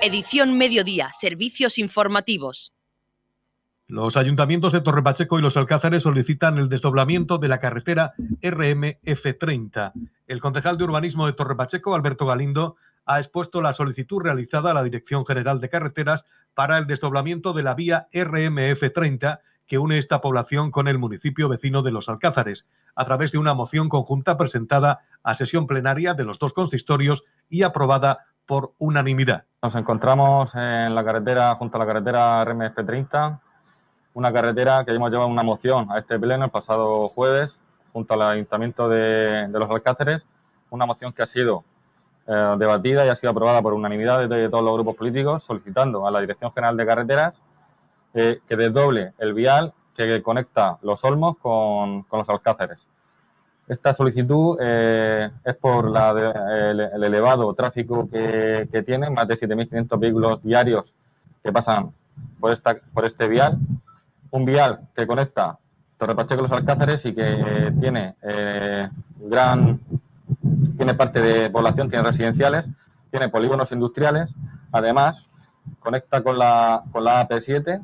Edición 0.01 0.57
Mediodía, 0.57 1.09
Servicios 1.11 1.77
Informativos. 1.77 2.71
Los 3.87 4.17
ayuntamientos 4.17 4.73
de 4.73 4.81
Torrepacheco 4.81 5.37
y 5.37 5.43
los 5.43 5.57
Alcázares 5.57 6.01
solicitan 6.01 6.57
el 6.57 6.69
desdoblamiento 6.69 7.37
de 7.37 7.47
la 7.47 7.59
carretera 7.59 8.15
RMF30. 8.41 9.91
El 10.25 10.41
concejal 10.41 10.79
de 10.79 10.85
urbanismo 10.85 11.27
de 11.27 11.33
Torrepacheco, 11.33 11.93
Alberto 11.93 12.25
Galindo, 12.25 12.77
ha 13.05 13.19
expuesto 13.19 13.61
la 13.61 13.73
solicitud 13.73 14.23
realizada 14.23 14.71
a 14.71 14.73
la 14.73 14.81
Dirección 14.81 15.23
General 15.23 15.61
de 15.61 15.69
Carreteras 15.69 16.25
para 16.55 16.79
el 16.79 16.87
desdoblamiento 16.87 17.53
de 17.53 17.61
la 17.61 17.75
vía 17.75 18.07
RMF30 18.11 19.41
que 19.67 19.77
une 19.77 19.99
esta 19.99 20.19
población 20.19 20.71
con 20.71 20.87
el 20.87 20.97
municipio 20.97 21.47
vecino 21.47 21.83
de 21.83 21.91
Los 21.91 22.09
Alcázares, 22.09 22.67
a 22.95 23.05
través 23.05 23.31
de 23.31 23.37
una 23.37 23.53
moción 23.53 23.87
conjunta 23.89 24.35
presentada 24.35 25.01
a 25.21 25.35
sesión 25.35 25.67
plenaria 25.67 26.15
de 26.15 26.25
los 26.25 26.39
dos 26.39 26.53
consistorios 26.53 27.23
y 27.49 27.61
aprobada 27.61 28.25
por 28.47 28.73
unanimidad. 28.79 29.45
Nos 29.61 29.75
encontramos 29.75 30.55
en 30.55 30.93
la 30.93 31.03
carretera, 31.03 31.53
junto 31.55 31.77
a 31.77 31.79
la 31.79 31.85
carretera 31.85 32.45
RMF30, 32.45 33.41
una 34.15 34.33
carretera 34.33 34.83
que 34.83 34.91
hemos 34.91 35.11
llevado 35.11 35.29
una 35.29 35.43
moción 35.43 35.91
a 35.91 35.99
este 35.99 36.17
pleno 36.17 36.45
el 36.45 36.51
pasado 36.51 37.09
jueves, 37.09 37.59
junto 37.93 38.13
al 38.15 38.23
Ayuntamiento 38.23 38.89
de, 38.89 39.47
Los 39.51 39.69
Alcáceres, 39.69 40.25
una 40.69 40.85
moción 40.85 41.13
que 41.13 41.21
ha 41.21 41.27
sido 41.27 41.63
eh, 42.27 42.55
debatida 42.57 43.05
y 43.05 43.09
ha 43.09 43.15
sido 43.15 43.31
aprobada 43.31 43.61
por 43.61 43.73
unanimidad 43.73 44.27
de, 44.27 44.49
todos 44.49 44.63
los 44.63 44.73
grupos 44.73 44.95
políticos, 44.95 45.43
solicitando 45.43 46.07
a 46.07 46.11
la 46.11 46.21
Dirección 46.21 46.51
General 46.51 46.75
de 46.75 46.85
Carreteras 46.85 47.33
eh, 48.13 48.39
que 48.47 48.55
desdoble 48.55 49.13
el 49.19 49.33
vial 49.33 49.73
que 49.95 50.21
conecta 50.23 50.77
los 50.81 51.03
Olmos 51.03 51.37
con 51.37 52.05
los 52.11 52.29
Alcáceres. 52.29 52.87
Esta 53.67 53.93
solicitud 53.93 54.57
eh, 54.61 55.29
es 55.43 55.55
por 55.55 55.87
el, 55.87 57.03
elevado 57.03 57.53
tráfico 57.55 58.07
que, 58.09 58.69
que 58.71 58.83
tiene, 58.83 59.09
más 59.09 59.27
de 59.27 59.35
7.500 59.35 59.99
vehículos 59.99 60.43
diarios 60.43 60.93
que 61.43 61.51
pasan 61.51 61.91
por, 62.39 62.51
esta, 62.51 62.75
por 62.93 63.05
este 63.05 63.27
vial. 63.27 63.57
Un 64.35 64.43
vial 64.43 64.89
que 64.93 65.07
conecta 65.07 65.57
Torrepacheco 65.97 66.41
con 66.41 66.43
los 66.43 66.51
Alcáceres 66.51 67.05
y 67.05 67.15
que 67.15 67.73
tiene 67.79 68.15
eh, 68.21 68.89
gran 69.17 69.79
tiene 70.75 70.93
parte 70.93 71.21
de 71.21 71.49
población, 71.49 71.89
tiene 71.89 72.03
residenciales, 72.03 72.67
tiene 73.11 73.29
polígonos 73.29 73.71
industriales, 73.71 74.35
además 74.73 75.25
conecta 75.79 76.21
con 76.21 76.37
la, 76.37 76.83
con 76.91 77.05
la 77.05 77.25
AP7 77.25 77.81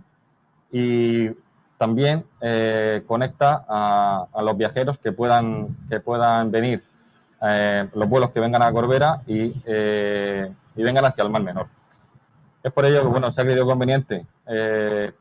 y 0.74 1.29
también 1.77 2.25
eh, 2.41 3.01
conecta 3.08 3.65
a, 3.65 4.41
los 4.43 4.58
viajeros 4.58 4.98
que 4.98 5.13
puedan, 5.13 5.77
que 5.89 6.01
puedan 6.01 6.51
venir, 6.51 6.84
eh, 7.41 7.88
los 7.96 8.10
vuelos 8.10 8.31
que 8.31 8.41
vengan 8.41 8.62
a 8.62 8.74
Corbera 8.74 9.22
eh, 9.25 10.51
y, 10.75 10.84
vengan 10.84 11.05
hacia 11.05 11.24
el 11.24 11.29
Mar 11.29 11.43
Menor. 11.43 11.67
Es 12.63 12.72
por 12.72 12.86
ello 12.86 13.01
que 13.01 13.08
bueno, 13.08 13.32
se 13.32 13.41
ha 13.41 13.44
creído 13.44 13.65
conveniente 13.65 14.25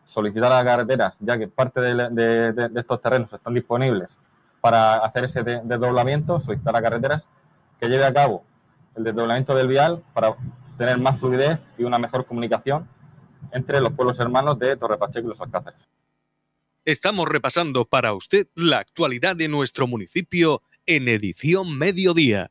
solicitar 0.05 0.53
a 0.53 0.65
carreteras, 0.65 1.17
ya 1.21 1.39
que 1.39 1.49
parte 1.49 1.81
de, 1.81 2.71
estos 2.77 3.01
terrenos 3.01 3.33
están 3.33 3.55
disponibles 3.55 4.09
para 4.61 4.99
hacer 4.99 5.25
ese 5.25 5.43
desdoblamiento, 5.43 6.39
solicitar 6.39 6.77
a 6.77 6.83
carreteras 6.83 7.27
que 7.79 7.89
lleve 7.89 8.05
a 8.05 8.13
cabo 8.13 8.45
el 8.95 9.05
desdoblamiento 9.05 9.55
del 9.55 9.69
vial 9.69 10.03
para 10.13 10.35
tener 10.77 10.99
más 10.99 11.19
fluidez 11.19 11.59
y 11.79 11.85
una 11.85 11.99
mejor 11.99 12.27
comunicación 12.27 12.87
entre 13.53 13.81
los 13.81 13.93
pueblos 13.93 14.19
hermanos 14.21 14.59
de 14.59 14.77
Torre 14.77 14.99
Pacheco 14.99 15.27
y 15.27 15.31
los 15.31 15.41
Alcázares. 15.41 15.81
Estamos 16.85 17.29
repasando 17.29 17.85
para 17.85 18.15
usted 18.15 18.49
la 18.55 18.79
actualidad 18.79 19.37
de 19.37 19.49
nuestro 19.49 19.87
municipio 19.87 20.63
en 20.87 21.09
edición 21.09 21.79
mediodía. 21.79 22.51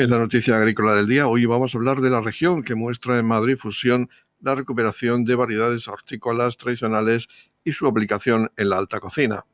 En 0.00 0.08
la 0.08 0.18
noticia 0.18 0.56
agrícola 0.56 0.94
del 0.94 1.06
día, 1.06 1.26
hoy 1.26 1.44
vamos 1.44 1.74
a 1.74 1.78
hablar 1.78 2.00
de 2.00 2.08
la 2.08 2.22
región 2.22 2.62
que 2.62 2.74
muestra 2.74 3.18
en 3.18 3.26
Madrid 3.26 3.58
Fusión 3.58 4.08
la 4.40 4.54
recuperación 4.54 5.24
de 5.26 5.34
variedades 5.34 5.88
hortícolas 5.88 6.56
tradicionales 6.56 7.28
y 7.64 7.72
su 7.72 7.86
aplicación 7.86 8.50
en 8.56 8.70
la 8.70 8.78
alta 8.78 8.98
cocina. 8.98 9.44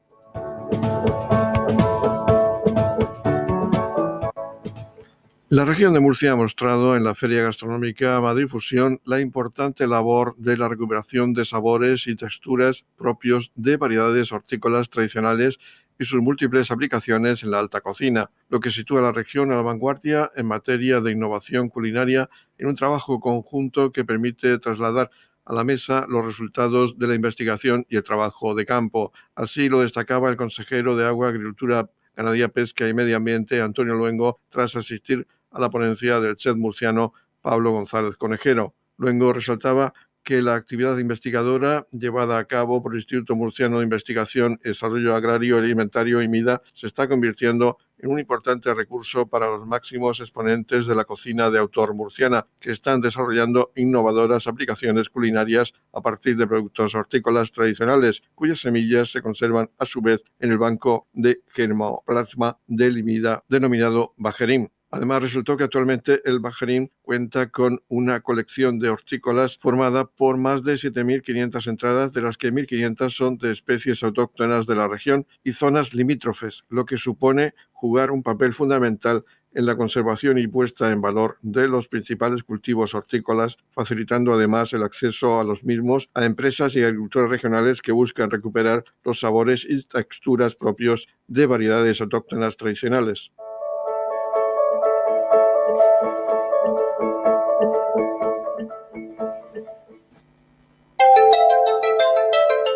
La 5.49 5.65
región 5.65 5.95
de 5.95 6.01
Murcia 6.01 6.33
ha 6.33 6.37
mostrado 6.37 6.97
en 6.97 7.03
la 7.03 7.15
Feria 7.15 7.43
Gastronómica 7.43 8.21
Madrid 8.21 8.47
Fusión 8.47 9.01
la 9.05 9.21
importante 9.21 9.87
labor 9.87 10.37
de 10.37 10.57
la 10.57 10.69
recuperación 10.69 11.35
de 11.35 11.45
sabores 11.45 12.07
y 12.07 12.15
texturas 12.15 12.85
propios 12.97 13.51
de 13.55 13.77
variedades 13.77 14.33
hortícolas 14.33 14.91
tradicionales 14.91 15.59
y 15.99 16.05
sus 16.05 16.21
múltiples 16.21 16.71
aplicaciones 16.71 17.43
en 17.43 17.51
la 17.51 17.59
alta 17.59 17.81
cocina, 17.81 18.31
lo 18.49 18.61
que 18.61 18.71
sitúa 18.71 19.01
a 19.01 19.03
la 19.03 19.13
región 19.13 19.51
a 19.51 19.57
la 19.57 19.63
vanguardia 19.63 20.31
en 20.37 20.47
materia 20.47 21.01
de 21.01 21.13
innovación 21.13 21.69
culinaria 21.69 22.29
en 22.59 22.69
un 22.69 22.77
trabajo 22.77 23.21
conjunto 23.21 23.93
que 23.93 24.05
permite 24.05 24.59
trasladar 24.59 25.11
a 25.45 25.55
la 25.55 25.65
mesa 25.65 26.07
los 26.09 26.25
resultados 26.25 26.99
de 26.99 27.07
la 27.07 27.15
investigación 27.15 27.87
y 27.89 27.97
el 27.97 28.05
trabajo 28.05 28.55
de 28.55 28.67
campo. 28.67 29.13
Así 29.35 29.69
lo 29.69 29.81
destacaba 29.81 30.29
el 30.29 30.37
consejero 30.37 30.97
de 30.97 31.07
Agua, 31.07 31.29
Agricultura, 31.29 31.89
Ganadería, 32.17 32.49
Pesca 32.49 32.89
y 32.89 32.95
Medio 32.95 33.17
Ambiente, 33.17 33.61
Antonio 33.61 33.95
Luengo, 33.95 34.41
tras 34.51 34.75
asistir 34.75 35.27
a 35.53 35.61
la 35.61 35.71
ponencia 35.71 36.21
del 36.21 36.37
chef 36.37 36.57
murciano 36.57 37.15
Pablo 37.41 37.71
González 37.71 38.17
Conejero. 38.17 38.75
Luengo 38.99 39.33
resaltaba 39.33 39.95
que 40.27 40.43
la 40.43 40.57
actividad 40.57 40.99
investigadora 40.99 41.87
llevada 41.93 42.37
a 42.37 42.47
cabo 42.47 42.83
por 42.83 42.93
el 42.93 42.99
Instituto 42.99 43.37
Murciano 43.37 43.79
de 43.79 43.85
Investigación, 43.85 44.59
Desarrollo 44.65 45.15
Agrario, 45.15 45.57
Alimentario 45.57 46.21
y 46.21 46.27
MIDA 46.27 46.63
se 46.73 46.89
está 46.89 47.07
convirtiendo 47.07 47.79
en 47.99 48.11
un 48.11 48.19
importante 48.19 48.75
recurso 48.75 49.29
para 49.29 49.47
los 49.47 49.65
máximos 49.65 50.19
exponentes 50.19 50.87
de 50.87 50.97
la 50.97 51.05
cocina 51.05 51.49
de 51.49 51.61
autor 51.61 51.95
murciana, 51.95 52.45
que 52.59 52.73
están 52.73 53.01
desarrollando 53.01 53.71
innovadoras 53.77 54.49
aplicaciones 54.49 55.09
culinarias 55.11 55.73
a 55.93 56.01
partir 56.01 56.37
de 56.37 56.49
productos 56.49 56.97
hortícolas 56.97 57.53
tradicionales, 57.53 58.21
cuyas 58.35 58.59
semillas 58.59 59.13
se 59.13 59.23
conservan 59.23 59.71
a 59.79 59.87
su 59.87 60.03
vez 60.03 60.25
en 60.41 60.51
el 60.51 60.59
banco 60.59 61.07
de 61.13 61.39
germoplasma 61.55 62.59
del 62.67 62.99
IMIDA 62.99 63.45
denominado 63.49 64.13
Bajerim. 64.17 64.71
Además, 64.97 65.21
resultó 65.21 65.59
que 65.59 65.65
actualmente 65.65 66.23
el 66.25 66.41
Bajarín 66.41 66.91
cuenta 67.03 67.51
con 67.51 67.83
una 67.89 68.21
colección 68.21 68.79
de 68.79 68.89
hortícolas 68.89 69.59
formada 69.59 70.07
por 70.07 70.39
más 70.39 70.65
de 70.65 70.73
7.500 70.73 71.67
entradas, 71.67 72.13
de 72.15 72.23
las 72.23 72.39
que 72.39 72.51
1.500 72.51 73.11
son 73.11 73.37
de 73.37 73.53
especies 73.53 74.03
autóctonas 74.03 74.67
de 74.67 74.75
la 74.75 74.89
región 74.89 75.27
y 75.45 75.53
zonas 75.53 75.93
limítrofes, 75.93 76.65
lo 76.71 76.87
que 76.87 76.97
supone 76.97 77.53
jugar 77.73 78.11
un 78.11 78.23
papel 78.23 78.55
fundamental 78.55 79.23
en 79.53 79.67
la 79.67 79.77
conservación 79.77 80.39
y 80.39 80.47
puesta 80.47 80.91
en 80.91 81.03
valor 81.03 81.37
de 81.43 81.69
los 81.69 81.89
principales 81.89 82.43
cultivos 82.43 82.95
hortícolas, 82.95 83.59
facilitando 83.73 84.33
además 84.33 84.73
el 84.73 84.83
acceso 84.83 85.39
a 85.39 85.45
los 85.45 85.63
mismos 85.63 86.09
a 86.15 86.25
empresas 86.25 86.75
y 86.75 86.83
agricultores 86.83 87.29
regionales 87.29 87.83
que 87.83 87.93
buscan 87.93 88.31
recuperar 88.31 88.83
los 89.05 89.21
sabores 89.21 89.67
y 89.69 89.83
texturas 89.83 90.57
propios 90.57 91.07
de 91.27 91.45
variedades 91.45 92.01
autóctonas 92.01 92.57
tradicionales. 92.57 93.31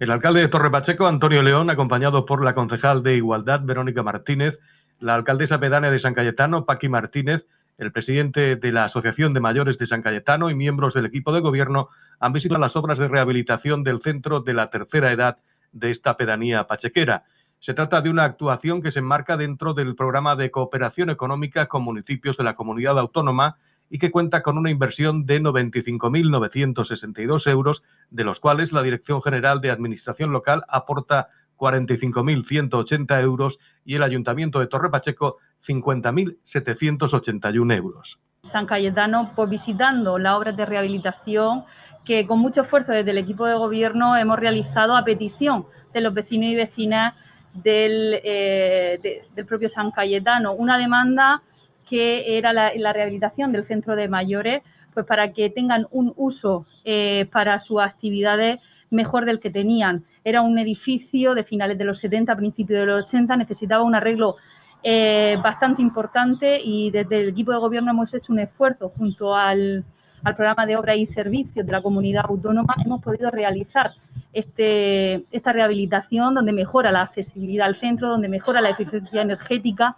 El 0.00 0.10
alcalde 0.10 0.40
de 0.40 0.48
Torre 0.48 0.70
Pacheco, 0.70 1.06
Antonio 1.06 1.42
León, 1.42 1.68
acompañado 1.68 2.24
por 2.24 2.42
la 2.42 2.54
concejal 2.54 3.02
de 3.02 3.16
Igualdad, 3.16 3.60
Verónica 3.60 4.02
Martínez, 4.02 4.58
la 4.98 5.14
alcaldesa 5.14 5.60
pedánea 5.60 5.90
de 5.90 5.98
San 5.98 6.14
Cayetano, 6.14 6.64
Paqui 6.64 6.88
Martínez, 6.88 7.46
el 7.76 7.92
presidente 7.92 8.56
de 8.56 8.72
la 8.72 8.84
Asociación 8.84 9.34
de 9.34 9.40
Mayores 9.40 9.76
de 9.76 9.84
San 9.84 10.00
Cayetano 10.00 10.48
y 10.48 10.54
miembros 10.54 10.94
del 10.94 11.04
equipo 11.04 11.34
de 11.34 11.40
gobierno 11.40 11.90
han 12.18 12.32
visitado 12.32 12.58
las 12.58 12.76
obras 12.76 12.96
de 12.96 13.08
rehabilitación 13.08 13.84
del 13.84 14.00
centro 14.00 14.40
de 14.40 14.54
la 14.54 14.70
tercera 14.70 15.12
edad 15.12 15.36
de 15.72 15.90
esta 15.90 16.16
pedanía 16.16 16.66
pachequera. 16.66 17.24
Se 17.58 17.74
trata 17.74 18.00
de 18.00 18.08
una 18.08 18.24
actuación 18.24 18.80
que 18.80 18.92
se 18.92 19.00
enmarca 19.00 19.36
dentro 19.36 19.74
del 19.74 19.96
programa 19.96 20.34
de 20.34 20.50
cooperación 20.50 21.10
económica 21.10 21.66
con 21.66 21.82
municipios 21.82 22.38
de 22.38 22.44
la 22.44 22.56
comunidad 22.56 22.98
autónoma 22.98 23.58
y 23.90 23.98
que 23.98 24.10
cuenta 24.10 24.42
con 24.42 24.56
una 24.56 24.70
inversión 24.70 25.26
de 25.26 25.42
95.962 25.42 27.50
euros, 27.50 27.82
de 28.08 28.24
los 28.24 28.40
cuales 28.40 28.72
la 28.72 28.82
Dirección 28.82 29.20
General 29.20 29.60
de 29.60 29.70
Administración 29.70 30.32
Local 30.32 30.64
aporta 30.68 31.28
45.180 31.58 33.20
euros 33.20 33.58
y 33.84 33.96
el 33.96 34.02
Ayuntamiento 34.02 34.60
de 34.60 34.68
Torre 34.68 34.88
Pacheco 34.90 35.36
50.781 35.60 37.76
euros. 37.76 38.18
San 38.44 38.64
Cayetano, 38.64 39.32
por 39.34 39.50
visitando 39.50 40.18
la 40.18 40.38
obra 40.38 40.52
de 40.52 40.64
rehabilitación 40.64 41.64
que 42.06 42.26
con 42.26 42.38
mucho 42.38 42.62
esfuerzo 42.62 42.92
desde 42.92 43.10
el 43.10 43.18
equipo 43.18 43.44
de 43.44 43.52
gobierno 43.54 44.16
hemos 44.16 44.38
realizado 44.38 44.96
a 44.96 45.04
petición 45.04 45.66
de 45.92 46.00
los 46.00 46.14
vecinos 46.14 46.50
y 46.50 46.54
vecinas 46.54 47.14
del, 47.52 48.18
eh, 48.24 49.26
del 49.34 49.46
propio 49.46 49.68
San 49.68 49.90
Cayetano. 49.90 50.54
Una 50.54 50.78
demanda 50.78 51.42
que 51.90 52.38
era 52.38 52.52
la, 52.52 52.92
rehabilitación 52.92 53.50
del 53.50 53.64
centro 53.64 53.96
de 53.96 54.08
mayores, 54.08 54.62
pues 54.94 55.04
para 55.04 55.32
que 55.32 55.50
tengan 55.50 55.88
un 55.90 56.12
uso 56.16 56.64
eh, 56.84 57.28
para 57.32 57.58
sus 57.58 57.80
actividades 57.80 58.60
mejor 58.90 59.24
del 59.24 59.40
que 59.40 59.50
tenían. 59.50 60.04
Era 60.22 60.42
un 60.42 60.56
edificio 60.58 61.34
de 61.34 61.42
finales 61.42 61.76
de 61.78 61.84
los 61.84 61.98
70, 61.98 62.36
principios 62.36 62.80
de 62.80 62.86
los 62.86 63.02
80, 63.04 63.36
necesitaba 63.36 63.82
un 63.82 63.96
arreglo 63.96 64.36
eh, 64.84 65.36
bastante 65.42 65.82
importante 65.82 66.60
y 66.62 66.90
desde 66.92 67.22
el 67.22 67.28
equipo 67.30 67.50
de 67.50 67.58
gobierno 67.58 67.90
hemos 67.90 68.14
hecho 68.14 68.32
un 68.32 68.38
esfuerzo 68.38 68.92
junto 68.96 69.34
al, 69.34 69.84
al 70.22 70.36
programa 70.36 70.66
de 70.66 70.76
obra 70.76 70.94
y 70.94 71.06
servicios 71.06 71.66
de 71.66 71.72
la 71.72 71.82
comunidad 71.82 72.26
autónoma, 72.28 72.76
hemos 72.84 73.02
podido 73.02 73.30
realizar 73.30 73.92
este, 74.32 75.24
esta 75.32 75.52
rehabilitación 75.52 76.34
donde 76.34 76.52
mejora 76.52 76.92
la 76.92 77.02
accesibilidad 77.02 77.66
al 77.66 77.76
centro, 77.76 78.08
donde 78.08 78.28
mejora 78.28 78.60
la 78.60 78.70
eficiencia 78.70 79.22
energética, 79.22 79.96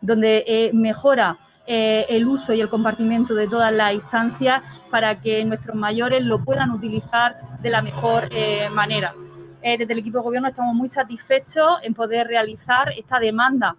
donde 0.00 0.44
eh, 0.46 0.70
mejora 0.72 1.38
eh, 1.66 2.06
el 2.08 2.26
uso 2.26 2.54
y 2.54 2.60
el 2.60 2.68
compartimiento 2.68 3.34
de 3.34 3.46
todas 3.46 3.72
las 3.72 3.94
instancias 3.94 4.62
para 4.90 5.20
que 5.20 5.44
nuestros 5.44 5.76
mayores 5.76 6.24
lo 6.24 6.42
puedan 6.44 6.70
utilizar 6.70 7.36
de 7.60 7.70
la 7.70 7.82
mejor 7.82 8.28
eh, 8.30 8.68
manera. 8.70 9.14
desde 9.62 9.92
el 9.92 9.98
equipo 9.98 10.18
de 10.18 10.24
gobierno 10.24 10.48
estamos 10.48 10.74
muy 10.74 10.88
satisfechos 10.88 11.78
en 11.82 11.92
poder 11.92 12.26
realizar 12.26 12.92
esta 12.96 13.18
demanda 13.18 13.76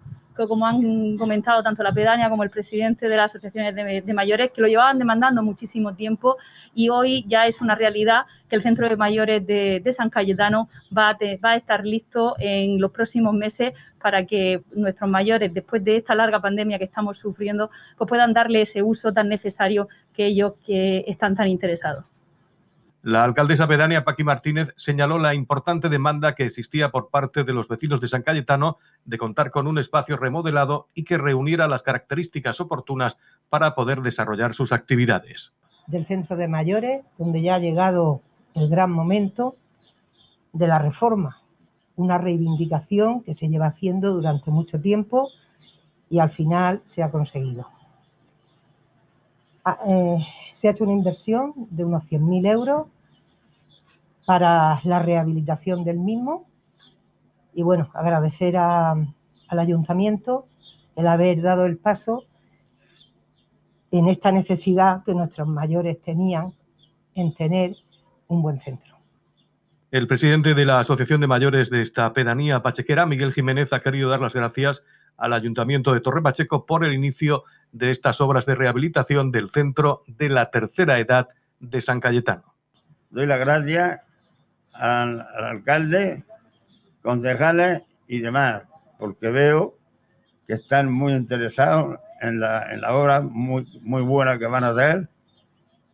como 0.48 0.66
han 0.66 1.16
comentado 1.16 1.62
tanto 1.62 1.82
la 1.82 1.92
pedánea 1.92 2.28
como 2.28 2.42
el 2.42 2.50
presidente 2.50 3.08
de 3.08 3.16
las 3.16 3.30
asociaciones 3.30 3.74
de, 3.74 4.14
mayores, 4.14 4.50
que 4.52 4.60
lo 4.60 4.68
llevaban 4.68 4.98
demandando 4.98 5.42
muchísimo 5.42 5.94
tiempo 5.94 6.36
y 6.74 6.88
hoy 6.88 7.24
ya 7.28 7.46
es 7.46 7.60
una 7.60 7.74
realidad 7.74 8.26
que 8.48 8.56
el 8.56 8.62
centro 8.62 8.88
de 8.88 8.96
mayores 8.96 9.46
de, 9.46 9.92
San 9.92 10.10
Cayetano 10.10 10.68
va 10.96 11.10
a, 11.10 11.18
va 11.44 11.50
a 11.52 11.56
estar 11.56 11.84
listo 11.84 12.34
en 12.38 12.80
los 12.80 12.90
próximos 12.90 13.34
meses 13.34 13.72
para 14.00 14.26
que 14.26 14.62
nuestros 14.74 15.08
mayores, 15.08 15.52
después 15.52 15.84
de 15.84 15.96
esta 15.96 16.14
larga 16.14 16.40
pandemia 16.40 16.78
que 16.78 16.84
estamos 16.84 17.18
sufriendo, 17.18 17.70
pues 17.96 18.08
puedan 18.08 18.32
darle 18.32 18.62
ese 18.62 18.82
uso 18.82 19.12
tan 19.12 19.28
necesario 19.28 19.88
que 20.14 20.26
ellos 20.26 20.54
que 20.64 21.04
están 21.06 21.36
tan 21.36 21.48
interesados. 21.48 22.09
La 23.02 23.24
alcaldesa 23.24 23.66
pedánea 23.66 24.04
Paqui 24.04 24.24
Martínez 24.24 24.74
señaló 24.76 25.18
la 25.18 25.34
importante 25.34 25.88
demanda 25.88 26.34
que 26.34 26.44
existía 26.44 26.90
por 26.90 27.08
parte 27.08 27.44
de 27.44 27.54
los 27.54 27.66
vecinos 27.66 27.98
de 28.02 28.08
San 28.08 28.22
Cayetano 28.22 28.76
de 29.06 29.16
contar 29.16 29.50
con 29.50 29.66
un 29.66 29.78
espacio 29.78 30.18
remodelado 30.18 30.88
y 30.92 31.04
que 31.04 31.16
reuniera 31.16 31.66
las 31.66 31.82
características 31.82 32.60
oportunas 32.60 33.16
para 33.48 33.74
poder 33.74 34.02
desarrollar 34.02 34.54
sus 34.54 34.70
actividades. 34.70 35.54
Del 35.86 36.04
centro 36.04 36.36
de 36.36 36.46
mayores, 36.46 37.02
donde 37.16 37.40
ya 37.40 37.54
ha 37.54 37.58
llegado 37.58 38.20
el 38.54 38.68
gran 38.68 38.90
momento 38.90 39.56
de 40.52 40.68
la 40.68 40.78
reforma, 40.78 41.40
una 41.96 42.18
reivindicación 42.18 43.22
que 43.22 43.32
se 43.32 43.48
lleva 43.48 43.68
haciendo 43.68 44.12
durante 44.12 44.50
mucho 44.50 44.78
tiempo 44.78 45.30
y 46.10 46.18
al 46.18 46.30
final 46.30 46.82
se 46.84 47.02
ha 47.02 47.10
conseguido. 47.10 47.66
Ah, 49.64 49.78
eh, 49.86 50.18
se 50.52 50.68
ha 50.68 50.70
hecho 50.70 50.84
una 50.84 50.92
inversión 50.92 51.52
de 51.70 51.84
unos 51.84 52.10
100.000 52.10 52.50
euros 52.50 52.86
para 54.26 54.80
la 54.84 55.00
rehabilitación 55.00 55.84
del 55.84 55.98
mismo. 55.98 56.46
Y 57.52 57.62
bueno, 57.62 57.90
agradecer 57.94 58.56
al 58.56 59.08
ayuntamiento 59.48 60.46
el 60.96 61.06
haber 61.06 61.42
dado 61.42 61.66
el 61.66 61.76
paso 61.76 62.24
en 63.90 64.08
esta 64.08 64.30
necesidad 64.30 65.02
que 65.04 65.14
nuestros 65.14 65.48
mayores 65.48 66.00
tenían 66.00 66.52
en 67.14 67.34
tener 67.34 67.74
un 68.28 68.42
buen 68.42 68.60
centro. 68.60 68.96
El 69.90 70.06
presidente 70.06 70.54
de 70.54 70.64
la 70.64 70.78
Asociación 70.78 71.20
de 71.20 71.26
Mayores 71.26 71.68
de 71.68 71.82
esta 71.82 72.12
pedanía 72.12 72.62
pachequera, 72.62 73.06
Miguel 73.06 73.32
Jiménez, 73.32 73.72
ha 73.72 73.80
querido 73.80 74.08
dar 74.08 74.20
las 74.20 74.34
gracias 74.34 74.84
al 75.16 75.32
Ayuntamiento 75.32 75.92
de 75.92 76.00
Torre 76.00 76.22
Pacheco 76.22 76.66
por 76.66 76.84
el 76.84 76.94
inicio 76.94 77.44
de 77.72 77.90
estas 77.90 78.20
obras 78.20 78.46
de 78.46 78.54
rehabilitación 78.54 79.30
del 79.30 79.50
centro 79.50 80.02
de 80.06 80.28
la 80.28 80.50
tercera 80.50 80.98
edad 80.98 81.28
de 81.60 81.80
San 81.80 82.00
Cayetano. 82.00 82.54
Doy 83.10 83.26
las 83.26 83.38
gracias 83.38 84.00
al, 84.72 85.20
alcalde, 85.20 86.24
concejales 87.02 87.82
y 88.08 88.20
demás, 88.20 88.62
porque 88.98 89.28
veo 89.28 89.76
que 90.46 90.54
están 90.54 90.90
muy 90.90 91.12
interesados 91.12 91.98
en 92.20 92.40
la, 92.40 92.72
en 92.72 92.80
la 92.80 92.94
obra 92.94 93.20
muy, 93.20 93.66
muy 93.82 94.02
buena 94.02 94.38
que 94.38 94.46
van 94.46 94.64
a 94.64 94.70
hacer. 94.70 95.08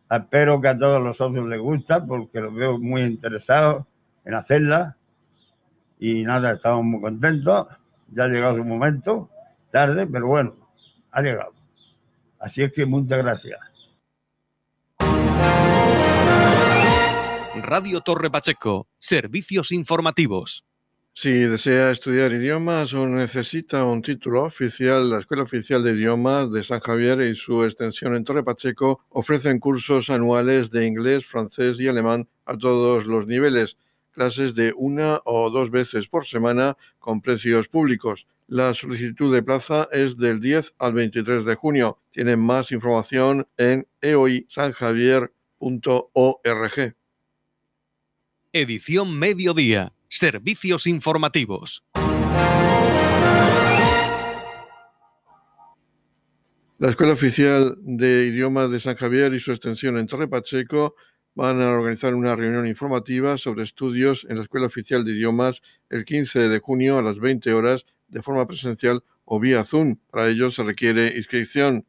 Espero 0.09 0.61
que 0.61 0.69
a 0.69 0.77
todos 0.77 1.01
los 1.01 1.17
socios 1.17 1.47
les 1.47 1.59
gusta 1.59 2.05
porque 2.05 2.39
los 2.39 2.53
veo 2.53 2.79
muy 2.79 3.01
interesados 3.01 3.85
en 4.25 4.33
hacerla. 4.33 4.95
Y 5.99 6.23
nada, 6.23 6.53
estamos 6.53 6.85
muy 6.85 7.01
contentos. 7.01 7.67
Ya 8.11 8.23
ha 8.23 8.27
llegado 8.27 8.55
su 8.55 8.63
momento, 8.63 9.29
tarde, 9.71 10.07
pero 10.07 10.27
bueno, 10.27 10.55
ha 11.11 11.21
llegado. 11.21 11.53
Así 12.39 12.63
es 12.63 12.71
que 12.71 12.85
muchas 12.85 13.17
gracias. 13.19 13.59
Radio 17.61 18.01
Torre 18.01 18.29
Pacheco, 18.29 18.87
servicios 18.99 19.71
informativos. 19.71 20.63
Si 21.13 21.31
desea 21.31 21.89
estudiar 21.89 22.31
idiomas 22.31 22.93
o 22.93 23.07
necesita 23.07 23.83
un 23.83 24.03
título 24.03 24.43
oficial, 24.43 25.09
la 25.09 25.19
Escuela 25.19 25.41
Oficial 25.41 25.83
de 25.83 25.93
Idiomas 25.93 26.51
de 26.51 26.61
San 26.61 26.79
Javier 26.79 27.21
y 27.21 27.35
su 27.35 27.63
extensión 27.63 28.15
en 28.15 28.23
Torre 28.23 28.43
Pacheco 28.43 29.01
ofrecen 29.09 29.59
cursos 29.59 30.11
anuales 30.11 30.69
de 30.69 30.85
inglés, 30.85 31.25
francés 31.25 31.79
y 31.79 31.87
alemán 31.87 32.27
a 32.45 32.55
todos 32.55 33.07
los 33.07 33.25
niveles, 33.25 33.77
clases 34.17 34.55
de 34.55 34.73
una 34.75 35.21
o 35.25 35.51
dos 35.51 35.69
veces 35.69 36.07
por 36.07 36.25
semana 36.25 36.75
con 36.97 37.21
precios 37.21 37.67
públicos. 37.67 38.25
La 38.47 38.73
solicitud 38.73 39.31
de 39.31 39.43
plaza 39.43 39.87
es 39.91 40.17
del 40.17 40.41
10 40.41 40.73
al 40.79 40.93
23 40.93 41.45
de 41.45 41.53
junio. 41.55 41.99
Tienen 42.11 42.39
más 42.39 42.71
información 42.71 43.47
en 43.57 43.85
eoisanjavier.org. 44.01 46.95
Edición 48.53 49.19
Mediodía. 49.19 49.93
Servicios 50.07 50.87
informativos. 50.87 51.83
La 56.79 56.89
Escuela 56.89 57.13
Oficial 57.13 57.75
de 57.81 58.27
Idiomas 58.27 58.71
de 58.71 58.79
San 58.79 58.95
Javier 58.95 59.33
y 59.33 59.39
su 59.39 59.51
extensión 59.51 59.97
en 59.97 60.07
Torre 60.07 60.27
Pacheco 60.27 60.95
van 61.37 61.61
a 61.61 61.69
organizar 61.69 62.15
una 62.15 62.35
reunión 62.35 62.65
informativa 62.65 63.37
sobre 63.37 63.63
estudios 63.63 64.25
en 64.27 64.37
la 64.37 64.41
Escuela 64.41 64.65
Oficial 64.65 65.05
de 65.05 65.11
Idiomas 65.11 65.61
el 65.91 66.03
15 66.03 66.49
de 66.49 66.57
junio 66.57 66.97
a 66.97 67.03
las 67.03 67.19
20 67.19 67.53
horas 67.53 67.85
de 68.07 68.23
forma 68.23 68.47
presencial 68.47 69.03
o 69.23 69.39
vía 69.39 69.63
Zoom. 69.63 69.97
Para 70.09 70.29
ello 70.29 70.49
se 70.49 70.63
requiere 70.63 71.15
inscripción. 71.15 71.85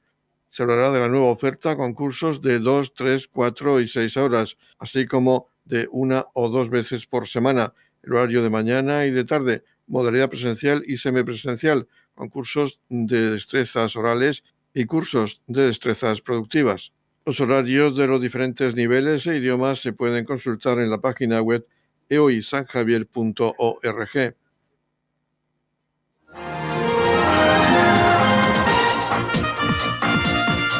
Se 0.51 0.63
hablará 0.63 0.93
de 0.93 1.01
la 1.01 1.09
nueva 1.09 1.29
oferta 1.31 1.79
con 1.79 1.95
cursos 1.95 2.43
de 2.43 2.59
2, 2.59 2.93
3, 2.93 3.29
4 3.29 3.81
y 3.81 3.89
6 3.89 4.19
horas, 4.19 4.59
así 4.79 5.07
como 5.07 5.49
de 5.65 5.89
una 5.93 6.27
o 6.35 6.51
dos 6.51 6.69
veces 6.69 7.07
por 7.07 7.27
semana, 7.27 7.73
el 8.03 8.13
horario 8.13 8.43
de 8.43 8.51
mañana 8.51 9.07
y 9.07 9.13
de 9.13 9.25
tarde, 9.25 9.65
modalidad 9.87 10.29
presencial 10.29 10.83
y 10.87 10.99
semipresencial, 10.99 11.89
con 12.15 12.29
cursos 12.29 12.81
de 12.91 13.31
destrezas 13.31 13.97
orales 13.97 14.45
y 14.75 14.85
cursos 14.85 15.41
de 15.47 15.69
destrezas 15.69 16.21
productivas. 16.21 16.93
Los 17.29 17.41
horarios 17.43 17.95
de 17.95 18.07
los 18.07 18.23
diferentes 18.23 18.75
niveles 18.75 19.27
e 19.27 19.37
idiomas 19.37 19.81
se 19.81 19.93
pueden 19.93 20.25
consultar 20.25 20.79
en 20.79 20.89
la 20.89 20.97
página 20.97 21.43
web 21.43 21.67
eoisanjavier.org. 22.09 24.35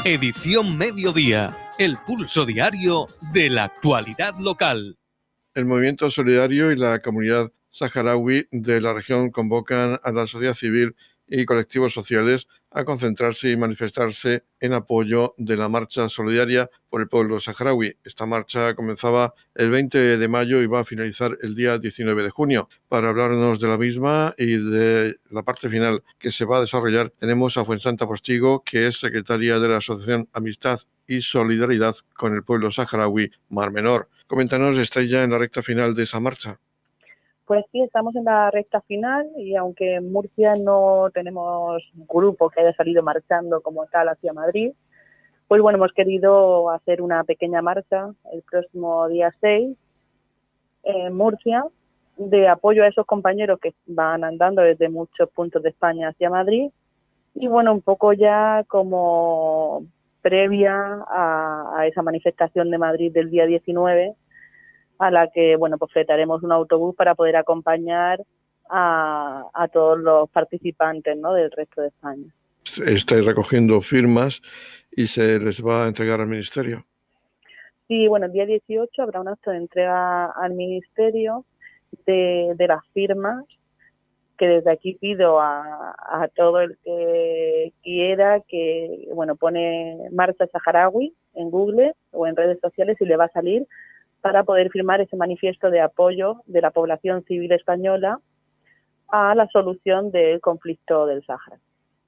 Edición 0.07 0.79
Mediodía, 0.79 1.55
el 1.79 1.99
pulso 2.07 2.47
diario 2.47 3.05
de 3.35 3.51
la 3.51 3.65
actualidad 3.65 4.33
local. 4.41 4.97
El 5.53 5.67
movimiento 5.67 6.11
solidario 6.11 6.73
y 6.73 6.77
la 6.77 7.03
comunidad 7.03 7.53
saharaui 7.73 8.49
de 8.51 8.81
la 8.81 8.95
región 8.95 9.31
convocan 9.31 10.01
a 10.03 10.13
la 10.13 10.27
sociedad 10.27 10.55
civil 10.55 10.97
y 11.29 11.45
colectivos 11.45 11.93
sociales 11.93 12.47
a 12.71 12.85
concentrarse 12.85 13.51
y 13.51 13.57
manifestarse 13.57 14.45
en 14.61 14.73
apoyo 14.75 15.35
de 15.39 15.57
la 15.57 15.69
marcha 15.69 16.09
solidaria 16.09 16.71
por 16.91 17.01
el 17.01 17.09
pueblo 17.09 17.41
saharaui. 17.41 17.97
Esta 18.05 18.27
marcha 18.27 18.75
comenzaba 18.75 19.35
el 19.55 19.71
20 19.71 20.19
de 20.19 20.29
mayo 20.29 20.61
y 20.61 20.67
va 20.67 20.81
a 20.81 20.85
finalizar 20.85 21.37
el 21.43 21.55
día 21.55 21.79
19 21.79 22.23
de 22.23 22.31
junio. 22.31 22.69
Para 22.89 23.09
hablarnos 23.09 23.61
de 23.61 23.69
la 23.69 23.79
misma 23.79 24.35
y 24.37 24.57
de 24.57 25.17
la 25.31 25.43
parte 25.43 25.69
final 25.69 26.03
que 26.19 26.31
se 26.31 26.45
va 26.45 26.59
a 26.59 26.61
desarrollar, 26.61 27.11
tenemos 27.11 27.57
a 27.57 27.65
Fuensanta 27.65 28.07
Postigo, 28.07 28.63
que 28.65 28.87
es 28.87 29.01
secretaria 29.01 29.59
de 29.59 29.69
la 29.69 29.79
Asociación 29.79 30.29
Amistad 30.33 30.81
y 31.07 31.23
Solidaridad 31.23 31.97
con 32.15 32.35
el 32.35 32.43
pueblo 32.43 32.71
saharaui 32.71 33.31
Mar 33.49 33.71
Menor. 33.71 34.09
Coméntanos, 34.27 34.77
¿estáis 34.77 35.11
ya 35.11 35.23
en 35.23 35.31
la 35.31 35.39
recta 35.39 35.63
final 35.63 35.95
de 35.95 36.03
esa 36.03 36.21
marcha? 36.21 36.61
Pues 37.49 37.65
sí, 37.73 37.81
estamos 37.81 38.15
en 38.15 38.25
la 38.25 38.51
recta 38.51 38.83
final 38.83 39.27
y 39.39 39.57
aunque 39.57 39.95
en 39.95 40.13
Murcia 40.13 40.55
no 40.57 41.09
tenemos 41.15 41.83
grupo 41.95 42.51
que 42.51 42.61
haya 42.61 42.75
salido 42.75 43.03
marchando 43.03 43.63
como 43.63 43.87
tal 43.87 44.11
hacia 44.11 44.35
Madrid, 44.35 44.73
pues 45.49 45.63
bueno, 45.63 45.79
hemos 45.79 45.95
querido 45.95 46.69
hacer 46.69 47.01
una 47.01 47.25
pequeña 47.25 47.63
marcha 47.63 48.11
el 48.35 48.43
próximo 48.43 49.09
día 49.09 49.35
6 49.41 49.79
en 50.83 51.17
Murcia 51.17 51.65
de 52.19 52.49
apoyo 52.49 52.85
a 52.85 52.89
esos 52.89 53.07
compañeros 53.07 53.59
que 53.61 53.73
van 53.87 54.25
andando 54.25 54.61
desde 54.61 54.91
muchos 54.91 55.31
puntos 55.31 55.63
de 55.63 55.71
España 55.71 56.09
hacia 56.11 56.29
Madrid 56.29 56.71
y 57.35 57.49
bueno, 57.49 57.73
un 57.73 57.81
poco 57.81 58.13
ya 58.13 58.63
como 58.69 59.87
previa 60.21 61.03
a, 61.09 61.79
a 61.79 61.87
esa 61.87 62.03
manifestación 62.03 62.71
de 62.71 62.77
Madrid 62.77 63.11
del 63.11 63.31
día 63.31 63.47
19 63.47 64.15
a 64.99 65.11
la 65.11 65.29
que 65.29 65.57
bueno 65.57 65.79
pues 65.79 65.93
fletaremos 65.93 66.43
un 66.43 66.53
autobús 66.53 66.95
para 66.97 67.15
poder 67.15 67.37
acompañar 67.37 68.21
a, 68.71 69.45
a 69.55 69.69
todos 69.69 69.99
los 69.99 70.29
participantes 70.31 71.17
¿no? 71.17 71.33
del 71.35 71.51
resto 71.51 71.83
de 71.83 71.89
España. 71.89 72.35
Estáis 72.87 73.25
recogiendo 73.25 73.81
firmas 73.81 74.43
y 74.91 75.07
se 75.07 75.39
les 75.41 75.65
va 75.65 75.85
a 75.85 75.89
entregar 75.89 76.21
al 76.21 76.29
ministerio. 76.29 76.85
Sí, 77.87 78.07
bueno, 78.07 78.27
el 78.27 78.33
día 78.33 78.45
18 78.45 79.03
habrá 79.03 79.21
un 79.21 79.29
acto 79.29 79.51
de 79.51 79.57
entrega 79.57 80.27
al 80.27 80.53
ministerio 80.53 81.47
de, 82.05 82.53
de 82.55 82.67
las 82.67 82.87
firmas 82.93 83.45
que 84.37 84.47
desde 84.47 84.71
aquí 84.71 84.95
pido 84.95 85.41
a, 85.41 85.97
a, 85.99 86.29
todo 86.29 86.61
el 86.61 86.79
que 86.85 87.73
quiera 87.83 88.41
que, 88.47 89.09
bueno, 89.13 89.35
pone 89.35 89.99
Marcha 90.13 90.47
Saharaui 90.47 91.13
en 91.35 91.51
Google 91.51 91.95
o 92.13 92.27
en 92.27 92.37
redes 92.37 92.61
sociales 92.61 92.97
y 93.01 93.05
le 93.05 93.17
va 93.17 93.25
a 93.25 93.33
salir 93.33 93.67
para 94.21 94.45
poder 94.45 94.71
firmar 94.71 95.01
ese 95.01 95.17
manifiesto 95.17 95.71
de 95.71 95.81
apoyo 95.81 96.43
de 96.47 96.61
la 96.61 96.71
población 96.71 97.25
civil 97.25 97.53
española 97.53 98.21
a 99.09 99.35
la 99.35 99.49
solución 99.49 100.11
del 100.11 100.41
conflicto 100.41 101.07
del 101.07 101.25
Sáhara. 101.25 101.59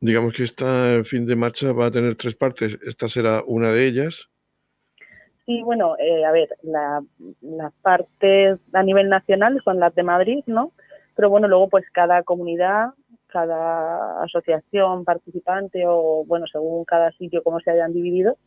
Digamos 0.01 0.35
que 0.35 0.45
esta 0.45 1.03
fin 1.05 1.27
de 1.27 1.37
marcha 1.37 1.73
va 1.73 1.87
a 1.87 1.91
tener 1.91 2.17
tres 2.17 2.35
partes. 2.35 2.79
Esta 2.87 3.09
será 3.09 3.43
una 3.47 3.71
de 3.73 3.87
ellas. 3.87 4.29
Sí, 5.45 5.63
bueno, 5.63 5.97
eh, 5.99 6.25
a 6.25 6.33
ver, 6.33 6.49
la, 6.63 7.03
las 7.41 7.73
partes 7.83 8.59
a 8.73 8.83
nivel 8.83 9.09
nacional 9.09 9.61
son 9.65 9.81
las 9.81 9.95
de 9.95 10.03
Madrid, 10.03 10.43
¿no? 10.47 10.73
Pero 11.17 11.29
bueno, 11.29 11.49
luego 11.49 11.69
pues 11.69 11.85
cada 11.93 12.23
comunidad, 12.23 12.91
cada 13.27 14.23
asociación 14.23 15.05
participante 15.05 15.85
o 15.87 16.25
bueno, 16.27 16.47
según 16.47 16.85
cada 16.85 17.13
sitio 17.13 17.43
cómo 17.43 17.61
se 17.61 17.71
hayan 17.71 17.93
dividido, 17.93 18.39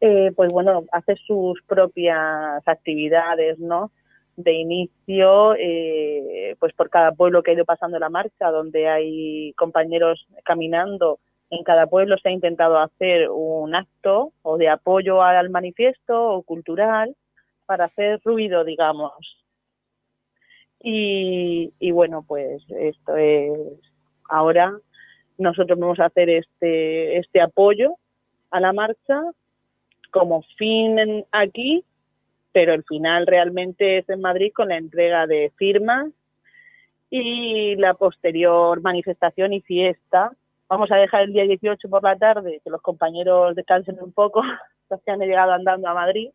eh, 0.00 0.32
pues 0.34 0.50
bueno, 0.50 0.84
hace 0.92 1.16
sus 1.16 1.62
propias 1.62 2.66
actividades, 2.66 3.58
¿no? 3.58 3.90
De 4.36 4.52
inicio, 4.52 5.54
eh, 5.58 6.56
pues 6.58 6.74
por 6.74 6.90
cada 6.90 7.12
pueblo 7.12 7.42
que 7.42 7.52
ha 7.52 7.54
ido 7.54 7.64
pasando 7.64 7.98
la 7.98 8.10
marcha, 8.10 8.50
donde 8.50 8.88
hay 8.88 9.52
compañeros 9.54 10.26
caminando, 10.44 11.18
en 11.50 11.62
cada 11.64 11.86
pueblo 11.86 12.16
se 12.18 12.28
ha 12.28 12.32
intentado 12.32 12.78
hacer 12.78 13.30
un 13.30 13.74
acto 13.74 14.32
o 14.42 14.58
de 14.58 14.68
apoyo 14.68 15.22
al 15.22 15.48
manifiesto 15.48 16.30
o 16.30 16.42
cultural 16.42 17.14
para 17.66 17.86
hacer 17.86 18.20
ruido, 18.24 18.64
digamos. 18.64 19.12
Y, 20.80 21.72
y 21.78 21.90
bueno, 21.92 22.24
pues 22.26 22.62
esto 22.68 23.16
es 23.16 23.80
ahora 24.28 24.78
nosotros 25.38 25.78
vamos 25.78 26.00
a 26.00 26.06
hacer 26.06 26.30
este, 26.30 27.18
este 27.18 27.40
apoyo 27.40 27.96
a 28.50 28.60
la 28.60 28.72
marcha 28.72 29.22
como 30.16 30.40
fin 30.56 31.26
aquí, 31.30 31.84
pero 32.50 32.72
el 32.72 32.84
final 32.84 33.26
realmente 33.26 33.98
es 33.98 34.08
en 34.08 34.22
Madrid 34.22 34.50
con 34.54 34.70
la 34.70 34.78
entrega 34.78 35.26
de 35.26 35.52
firmas 35.56 36.06
y 37.10 37.76
la 37.76 37.92
posterior 37.92 38.80
manifestación 38.80 39.52
y 39.52 39.60
fiesta. 39.60 40.32
Vamos 40.70 40.90
a 40.90 40.96
dejar 40.96 41.24
el 41.24 41.34
día 41.34 41.44
18 41.44 41.90
por 41.90 42.02
la 42.02 42.16
tarde, 42.16 42.62
que 42.64 42.70
los 42.70 42.80
compañeros 42.80 43.54
descansen 43.54 43.98
un 44.00 44.10
poco, 44.10 44.40
los 44.90 45.02
que 45.02 45.10
han 45.10 45.20
llegado 45.20 45.52
andando 45.52 45.86
a 45.86 45.92
Madrid. 45.92 46.30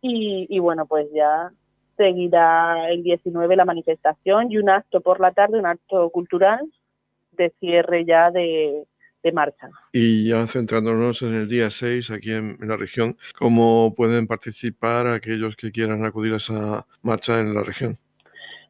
Y, 0.00 0.48
y 0.50 0.58
bueno, 0.58 0.86
pues 0.86 1.06
ya 1.14 1.52
seguirá 1.96 2.90
el 2.90 3.04
19 3.04 3.54
la 3.54 3.64
manifestación 3.64 4.50
y 4.50 4.58
un 4.58 4.70
acto 4.70 5.00
por 5.02 5.20
la 5.20 5.30
tarde, 5.30 5.60
un 5.60 5.66
acto 5.66 6.10
cultural 6.10 6.68
de 7.30 7.50
cierre 7.60 8.04
ya 8.04 8.32
de, 8.32 8.88
de 9.22 9.32
marcha. 9.32 9.68
Y 9.92 10.28
ya 10.28 10.46
centrándonos 10.46 11.22
en 11.22 11.34
el 11.34 11.48
día 11.48 11.70
6 11.70 12.10
aquí 12.10 12.32
en, 12.32 12.58
en, 12.60 12.68
la 12.68 12.76
región, 12.76 13.16
¿cómo 13.38 13.94
pueden 13.94 14.26
participar 14.26 15.06
aquellos 15.06 15.56
que 15.56 15.72
quieran 15.72 16.04
acudir 16.04 16.34
a 16.34 16.36
esa 16.36 16.86
marcha 17.02 17.40
en 17.40 17.54
la 17.54 17.62
región? 17.62 17.98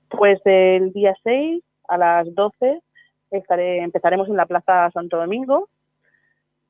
Pues 0.09 0.41
el 0.45 0.93
día 0.93 1.15
6 1.25 1.63
a 1.89 1.99
las 1.99 2.35
12 2.35 2.81
estaré, 3.31 3.83
empezaremos 3.83 4.29
en 4.29 4.37
la 4.37 4.47
Plaza 4.47 4.91
Santo 4.93 5.17
Domingo 5.17 5.69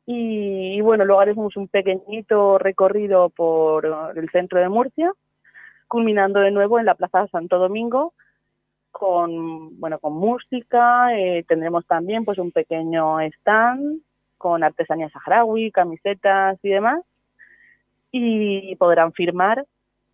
y, 0.07 0.77
y 0.77 0.81
bueno, 0.81 1.05
luego 1.05 1.21
haremos 1.21 1.57
un 1.57 1.69
pequeñito 1.69 2.59
recorrido 2.59 3.29
por 3.31 3.87
el 4.17 4.31
centro 4.31 4.61
de 4.61 4.69
Murcia, 4.69 5.13
culminando 5.89 6.41
de 6.41 6.51
nuevo 6.51 6.79
en 6.79 6.87
la 6.87 6.95
Plaza 6.95 7.27
Santo 7.29 7.59
Domingo 7.59 8.15
con 8.99 9.79
bueno 9.79 9.99
con 9.99 10.15
música 10.15 11.15
eh, 11.15 11.45
tendremos 11.47 11.87
también 11.87 12.25
pues 12.25 12.39
un 12.39 12.51
pequeño 12.51 13.21
stand 13.21 14.01
con 14.39 14.65
artesanía 14.65 15.11
saharaui 15.11 15.71
camisetas 15.71 16.59
y 16.63 16.71
demás. 16.71 17.01
Y 18.11 18.75
podrán 18.77 19.13
firmar 19.13 19.67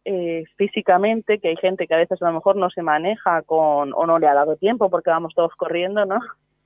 eh, 0.05 0.42
físicamente 0.57 1.38
que 1.38 1.49
hay 1.49 1.57
gente 1.57 1.87
que 1.87 1.95
a 1.95 1.99
veces 1.99 2.21
a 2.21 2.27
lo 2.27 2.33
mejor 2.33 2.57
no 2.57 2.71
se 2.71 2.83
maneja 2.83 3.42
con 3.42 3.92
o 3.95 4.05
no 4.05 4.18
le 4.18 4.27
ha 4.27 4.35
dado 4.35 4.57
tiempo 4.57 4.90
porque 4.90 5.11
vamos 5.11 5.33
todos 5.37 5.55
corriendo 5.55 6.05
no 6.05 6.18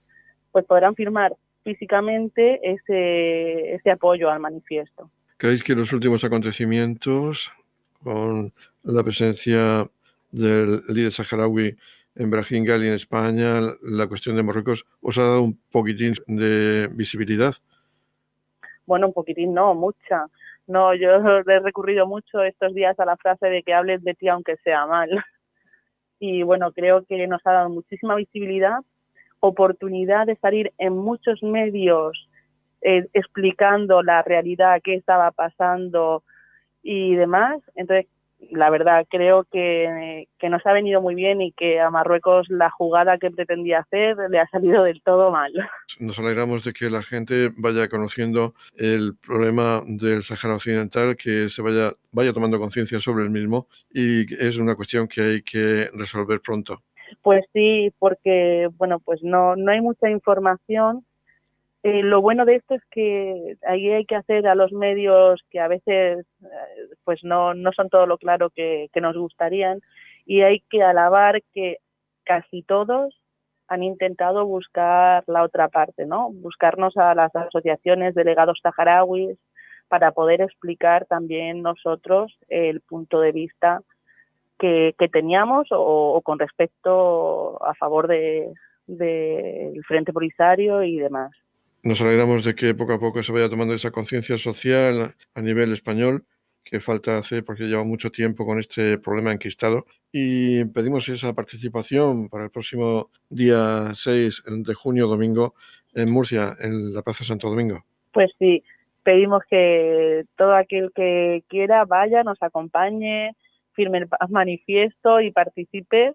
pues 0.53 0.65
podrán 0.65 0.95
firmar 0.95 1.35
físicamente 1.65 2.61
ese 2.63 3.75
ese 3.75 3.91
apoyo 3.91 4.31
al 4.31 4.41
manifiesto. 4.41 5.11
Creéis 5.37 5.63
que 5.63 5.75
los 5.75 5.93
últimos 5.93 6.25
acontecimientos 6.25 7.53
con 8.03 8.55
la 8.85 9.03
presencia 9.03 9.87
del 10.31 10.83
líder 10.89 11.13
saharaui 11.13 11.77
en 12.17 12.31
Brajingal 12.31 12.83
y 12.83 12.89
en 12.89 12.95
España, 12.95 13.61
la 13.83 14.07
cuestión 14.07 14.37
de 14.37 14.43
Marruecos, 14.43 14.87
¿os 15.01 15.19
ha 15.19 15.23
dado 15.23 15.43
un 15.43 15.59
poquitín 15.71 16.15
de 16.27 16.89
visibilidad? 16.93 17.55
Bueno, 18.87 19.09
un 19.09 19.13
poquitín 19.13 19.53
no, 19.53 19.75
mucha. 19.75 20.27
No, 20.67 20.95
yo 20.95 21.11
he 21.47 21.61
recurrido 21.61 22.07
mucho 22.07 22.43
estos 22.43 22.75
días 22.75 22.99
a 22.99 23.05
la 23.05 23.17
frase 23.17 23.49
de 23.49 23.63
que 23.63 23.75
hables 23.75 24.03
de 24.03 24.15
ti 24.15 24.29
aunque 24.29 24.57
sea 24.59 24.87
mal. 24.87 25.11
Y 26.19 26.45
bueno, 26.45 26.73
creo 26.73 27.05
que 27.05 27.27
nos 27.27 27.47
ha 27.47 27.53
dado 27.53 27.69
muchísima 27.69 28.15
visibilidad, 28.15 28.79
oportunidad 29.41 30.27
de 30.27 30.37
salir 30.37 30.73
en 30.79 30.97
muchos 30.97 31.43
medios 31.43 32.31
eh, 32.81 33.07
explicando 33.13 34.03
la 34.03 34.23
realidad, 34.23 34.81
qué 34.83 34.95
estaba 34.95 35.31
pasando 35.31 36.23
y 36.83 37.15
demás. 37.17 37.61
Entonces, 37.75 38.07
la 38.51 38.71
verdad 38.71 39.07
creo 39.09 39.45
que, 39.51 40.29
que, 40.39 40.49
nos 40.49 40.65
ha 40.67 40.73
venido 40.73 41.01
muy 41.01 41.15
bien 41.15 41.41
y 41.41 41.53
que 41.53 41.81
a 41.81 41.91
Marruecos 41.91 42.47
la 42.49 42.71
jugada 42.71 43.19
que 43.19 43.31
pretendía 43.31 43.81
hacer 43.81 44.17
le 44.31 44.39
ha 44.39 44.47
salido 44.49 44.85
del 44.85 45.03
todo 45.03 45.31
mal. 45.31 45.53
Nos 45.99 46.19
alegramos 46.19 46.65
de 46.65 46.73
que 46.73 46.91
la 46.91 47.03
gente 47.03 47.51
vaya 47.57 47.89
conociendo 47.89 48.55
el 48.77 49.17
problema 49.17 49.83
del 49.87 50.23
Sahara 50.23 50.57
Occidental, 50.57 51.17
que 51.17 51.49
se 51.49 51.63
vaya, 51.63 51.93
vaya 52.13 52.33
tomando 52.33 52.59
conciencia 52.59 53.01
sobre 53.01 53.25
el 53.25 53.31
mismo 53.31 53.69
y 53.93 54.33
es 54.43 54.59
una 54.59 54.75
cuestión 54.75 55.09
que 55.09 55.23
hay 55.23 55.43
que 55.43 55.91
resolver 55.95 56.41
pronto. 56.41 56.83
Pues 57.23 57.45
sí, 57.53 57.93
porque 57.99 58.69
bueno, 58.77 58.99
pues 58.99 59.23
no, 59.23 59.57
no 59.57 59.71
hay 59.71 59.81
mucha 59.81 60.11
información 60.11 61.05
eh, 61.83 62.03
lo 62.03 62.21
bueno 62.21 62.45
de 62.45 62.57
esto 62.57 62.75
es 62.75 62.83
que 62.91 63.57
ahí 63.67 63.91
hay 63.91 64.05
que 64.05 64.17
hacer 64.17 64.47
a 64.49 64.55
los 64.55 64.73
medios 64.73 65.41
que 65.51 65.61
a 65.61 65.69
veces 65.69 66.27
eh, 66.43 66.47
pues 67.05 67.21
no, 67.23 67.55
no 67.55 67.73
son 67.73 67.89
todo 67.89 68.07
lo 68.07 68.19
claro 68.19 68.51
que, 68.51 68.89
que, 68.93 69.01
nos 69.01 69.17
gustarían 69.17 69.81
y 70.25 70.43
hay 70.43 70.61
que 70.69 70.83
alabar 70.83 71.43
que 71.53 71.79
casi 72.25 72.63
todos 72.63 73.21
han 73.69 73.83
intentado 73.83 74.47
buscar 74.47 75.25
la 75.27 75.43
otra 75.43 75.69
parte, 75.69 76.07
¿no? 76.07 76.31
Buscarnos 76.33 76.97
a 76.97 77.15
las 77.15 77.35
asociaciones 77.35 78.15
delegados 78.15 78.61
saharauis 78.63 79.39
para 79.89 80.13
poder 80.13 80.41
explicar 80.41 81.07
también 81.07 81.63
nosotros 81.63 82.37
el 82.49 82.81
punto 82.81 83.21
de 83.21 83.33
vista 83.33 83.81
que, 84.59 84.95
teníamos 85.13 85.69
o, 85.71 86.21
con 86.23 86.39
respecto 86.39 87.63
a 87.65 87.75
favor 87.75 88.09
del 88.09 88.55
de, 88.87 89.81
Frente 89.87 90.13
Polisario 90.13 90.83
y 90.83 90.97
demás. 90.97 91.31
Nos 91.87 92.01
alegramos 92.01 92.43
de 92.43 92.57
que 92.57 92.75
poco 92.75 92.95
a 92.95 92.99
poco 92.99 93.23
se 93.23 93.31
vaya 93.31 93.49
tomando 93.49 93.73
esa 93.73 93.93
conciencia 93.93 94.37
social 94.39 95.15
a 95.35 95.41
nivel 95.41 95.73
español 95.73 96.25
que 96.65 96.81
falta 96.81 97.17
hacer 97.17 97.45
porque 97.45 97.63
lleva 97.63 97.85
mucho 97.85 98.11
tiempo 98.11 98.45
con 98.45 98.59
este 98.59 98.99
problema 98.99 99.33
enquistado 99.33 99.87
y 100.11 100.65
pedimos 100.65 101.09
esa 101.09 101.33
participación 101.33 102.29
para 102.29 102.43
el 102.43 102.51
próximo 102.51 103.11
día 103.31 103.93
6 103.95 104.43
de 104.49 104.75
junio, 104.75 105.07
domingo, 105.07 105.55
en 105.95 106.11
Murcia, 106.11 106.57
en 106.59 106.93
la 106.93 107.03
Plaza 107.03 107.23
Santo 107.23 107.49
Domingo. 107.49 107.85
Pues 108.11 108.33
sí, 108.37 108.65
pedimos 109.05 109.45
que 109.49 110.25
todo 110.37 110.57
aquel 110.57 110.91
que 110.93 111.45
quiera 111.47 111.85
vaya, 111.85 112.25
nos 112.25 112.43
acompañe, 112.43 113.37
firme 113.75 113.99
el 113.99 114.09
manifiesto 114.29 115.21
y 115.21 115.31
participe 115.31 116.15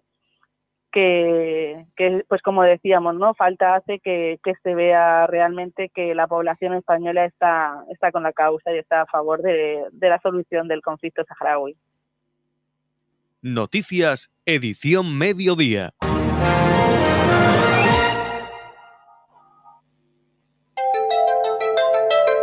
que, 0.92 1.86
pues 2.28 2.42
como 2.42 2.62
decíamos, 2.62 3.14
¿no? 3.16 3.34
Falta 3.34 3.74
hace 3.74 3.98
que, 3.98 4.38
se 4.62 4.74
vea 4.74 5.26
realmente 5.26 5.88
que 5.88 6.14
la 6.14 6.26
población 6.28 6.74
española 6.74 7.24
está, 7.24 7.84
está 7.90 8.12
con 8.12 8.22
la 8.22 8.32
causa 8.32 8.72
y 8.72 8.78
está 8.78 9.02
a 9.02 9.06
favor 9.06 9.42
de, 9.42 9.84
de 9.90 10.08
la 10.08 10.20
solución 10.20 10.68
del 10.68 10.82
conflicto 10.82 11.24
saharaui. 11.24 11.76
Noticias, 13.40 14.30
edición 14.46 15.18
mediodía. 15.18 15.94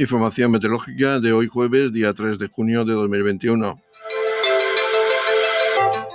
Información 0.00 0.50
meteorológica 0.50 1.20
de 1.20 1.30
hoy 1.30 1.46
jueves, 1.46 1.92
día 1.92 2.14
3 2.14 2.38
de 2.38 2.48
junio 2.48 2.86
de 2.86 2.94
2021. 2.94 3.76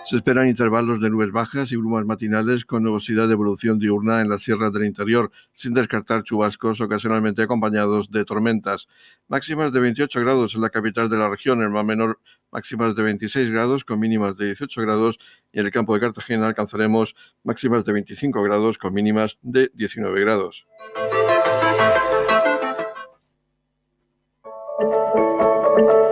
Se 0.08 0.16
esperan 0.16 0.48
intervalos 0.48 1.00
de 1.00 1.12
nubes 1.12 1.32
bajas 1.32 1.72
y 1.72 1.76
brumas 1.76 2.04
matinales 2.04 2.66
con 2.66 2.82
nubosidad 2.82 3.28
de 3.28 3.34
evolución 3.34 3.78
diurna 3.78 4.22
en 4.22 4.30
las 4.30 4.42
sierras 4.42 4.74
del 4.74 4.86
interior, 4.86 5.32
sin 5.54 5.76
descartar 5.76 6.24
chubascos 6.24 6.82
ocasionalmente 6.82 7.44
acompañados 7.44 8.10
de 8.10 8.26
tormentas. 8.26 8.88
Máximas 9.28 9.72
de 9.72 9.80
28 9.80 10.20
grados 10.20 10.56
en 10.56 10.62
la 10.62 10.72
capital 10.72 11.08
de 11.08 11.18
la 11.18 11.30
región, 11.30 11.62
el 11.62 11.70
más 11.70 11.86
menor 11.86 12.20
máximas 12.52 12.96
de 12.96 13.04
26 13.04 13.52
grados 13.52 13.86
con 13.86 14.00
mínimas 14.00 14.36
de 14.36 14.46
18 14.46 14.82
grados 14.82 15.20
y 15.52 15.60
en 15.60 15.68
el 15.68 15.72
campo 15.72 15.94
de 15.94 16.00
Cartagena 16.00 16.48
alcanzaremos 16.48 17.14
máximas 17.44 17.86
de 17.86 17.94
25 17.94 18.42
grados 18.42 18.80
con 18.80 18.96
mínimas 18.96 19.38
de 19.44 19.70
19 19.76 20.22
grados. 20.22 20.66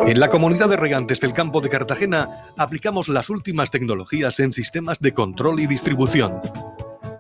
En 0.06 0.20
la 0.20 0.28
comunidad 0.28 0.70
de 0.70 0.76
regantes 0.76 1.22
del 1.22 1.32
campo 1.32 1.62
de 1.62 1.70
Cartagena 1.70 2.48
aplicamos 2.58 3.08
las 3.08 3.30
últimas 3.30 3.72
tecnologías 3.72 4.40
en 4.42 4.52
sistemas 4.52 5.00
de 5.00 5.14
control 5.14 5.62
y 5.62 5.66
distribución, 5.66 6.42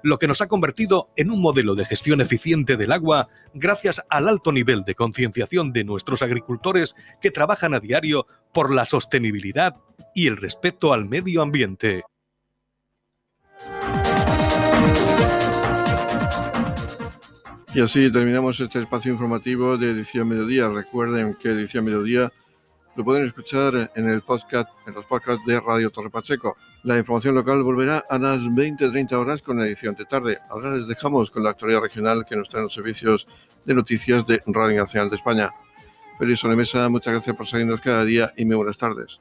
lo 0.03 0.19
que 0.19 0.27
nos 0.27 0.41
ha 0.41 0.47
convertido 0.47 1.09
en 1.15 1.31
un 1.31 1.41
modelo 1.41 1.75
de 1.75 1.85
gestión 1.85 2.19
eficiente 2.19 2.75
del 2.75 2.91
agua 2.91 3.29
gracias 3.53 4.03
al 4.09 4.27
alto 4.27 4.51
nivel 4.51 4.83
de 4.83 4.95
concienciación 4.95 5.71
de 5.71 5.85
nuestros 5.85 6.21
agricultores 6.21 6.93
que 7.21 7.31
trabajan 7.31 7.73
a 7.73 7.79
diario 7.79 8.27
por 8.53 8.73
la 8.73 8.85
sostenibilidad 8.85 9.77
y 10.13 10.27
el 10.27 10.35
respeto 10.35 10.91
al 10.91 11.05
medio 11.05 11.41
ambiente. 11.41 12.03
Y 17.73 17.81
así 17.81 18.11
terminamos 18.11 18.59
este 18.59 18.79
espacio 18.79 19.13
informativo 19.13 19.77
de 19.77 19.91
Edición 19.91 20.27
Mediodía. 20.27 20.67
Recuerden 20.67 21.33
que 21.41 21.49
Edición 21.49 21.85
Mediodía 21.85 22.31
lo 22.95 23.03
pueden 23.03 23.25
escuchar 23.25 23.91
en 23.95 24.09
el 24.09 24.21
podcast, 24.21 24.69
en 24.87 24.93
los 24.93 25.05
podcasts 25.05 25.45
de 25.45 25.59
Radio 25.59 25.89
Torre 25.89 26.09
Pacheco. 26.09 26.55
La 26.83 26.97
información 26.97 27.35
local 27.35 27.63
volverá 27.63 28.03
a 28.09 28.17
las 28.17 28.39
20-30 28.39 29.13
horas 29.13 29.41
con 29.41 29.61
edición 29.61 29.95
de 29.95 30.05
tarde. 30.05 30.37
Ahora 30.49 30.71
les 30.71 30.87
dejamos 30.87 31.31
con 31.31 31.43
la 31.43 31.51
actualidad 31.51 31.81
regional 31.81 32.25
que 32.25 32.35
nos 32.35 32.49
traen 32.49 32.65
los 32.65 32.73
servicios 32.73 33.27
de 33.65 33.73
noticias 33.73 34.27
de 34.27 34.39
Radio 34.47 34.81
Nacional 34.81 35.09
de 35.09 35.15
España. 35.15 35.51
Feliz 36.19 36.43
Mesa, 36.43 36.87
muchas 36.89 37.13
gracias 37.13 37.35
por 37.35 37.47
seguirnos 37.47 37.81
cada 37.81 38.05
día 38.05 38.31
y 38.37 38.45
muy 38.45 38.55
buenas 38.55 38.77
tardes. 38.77 39.19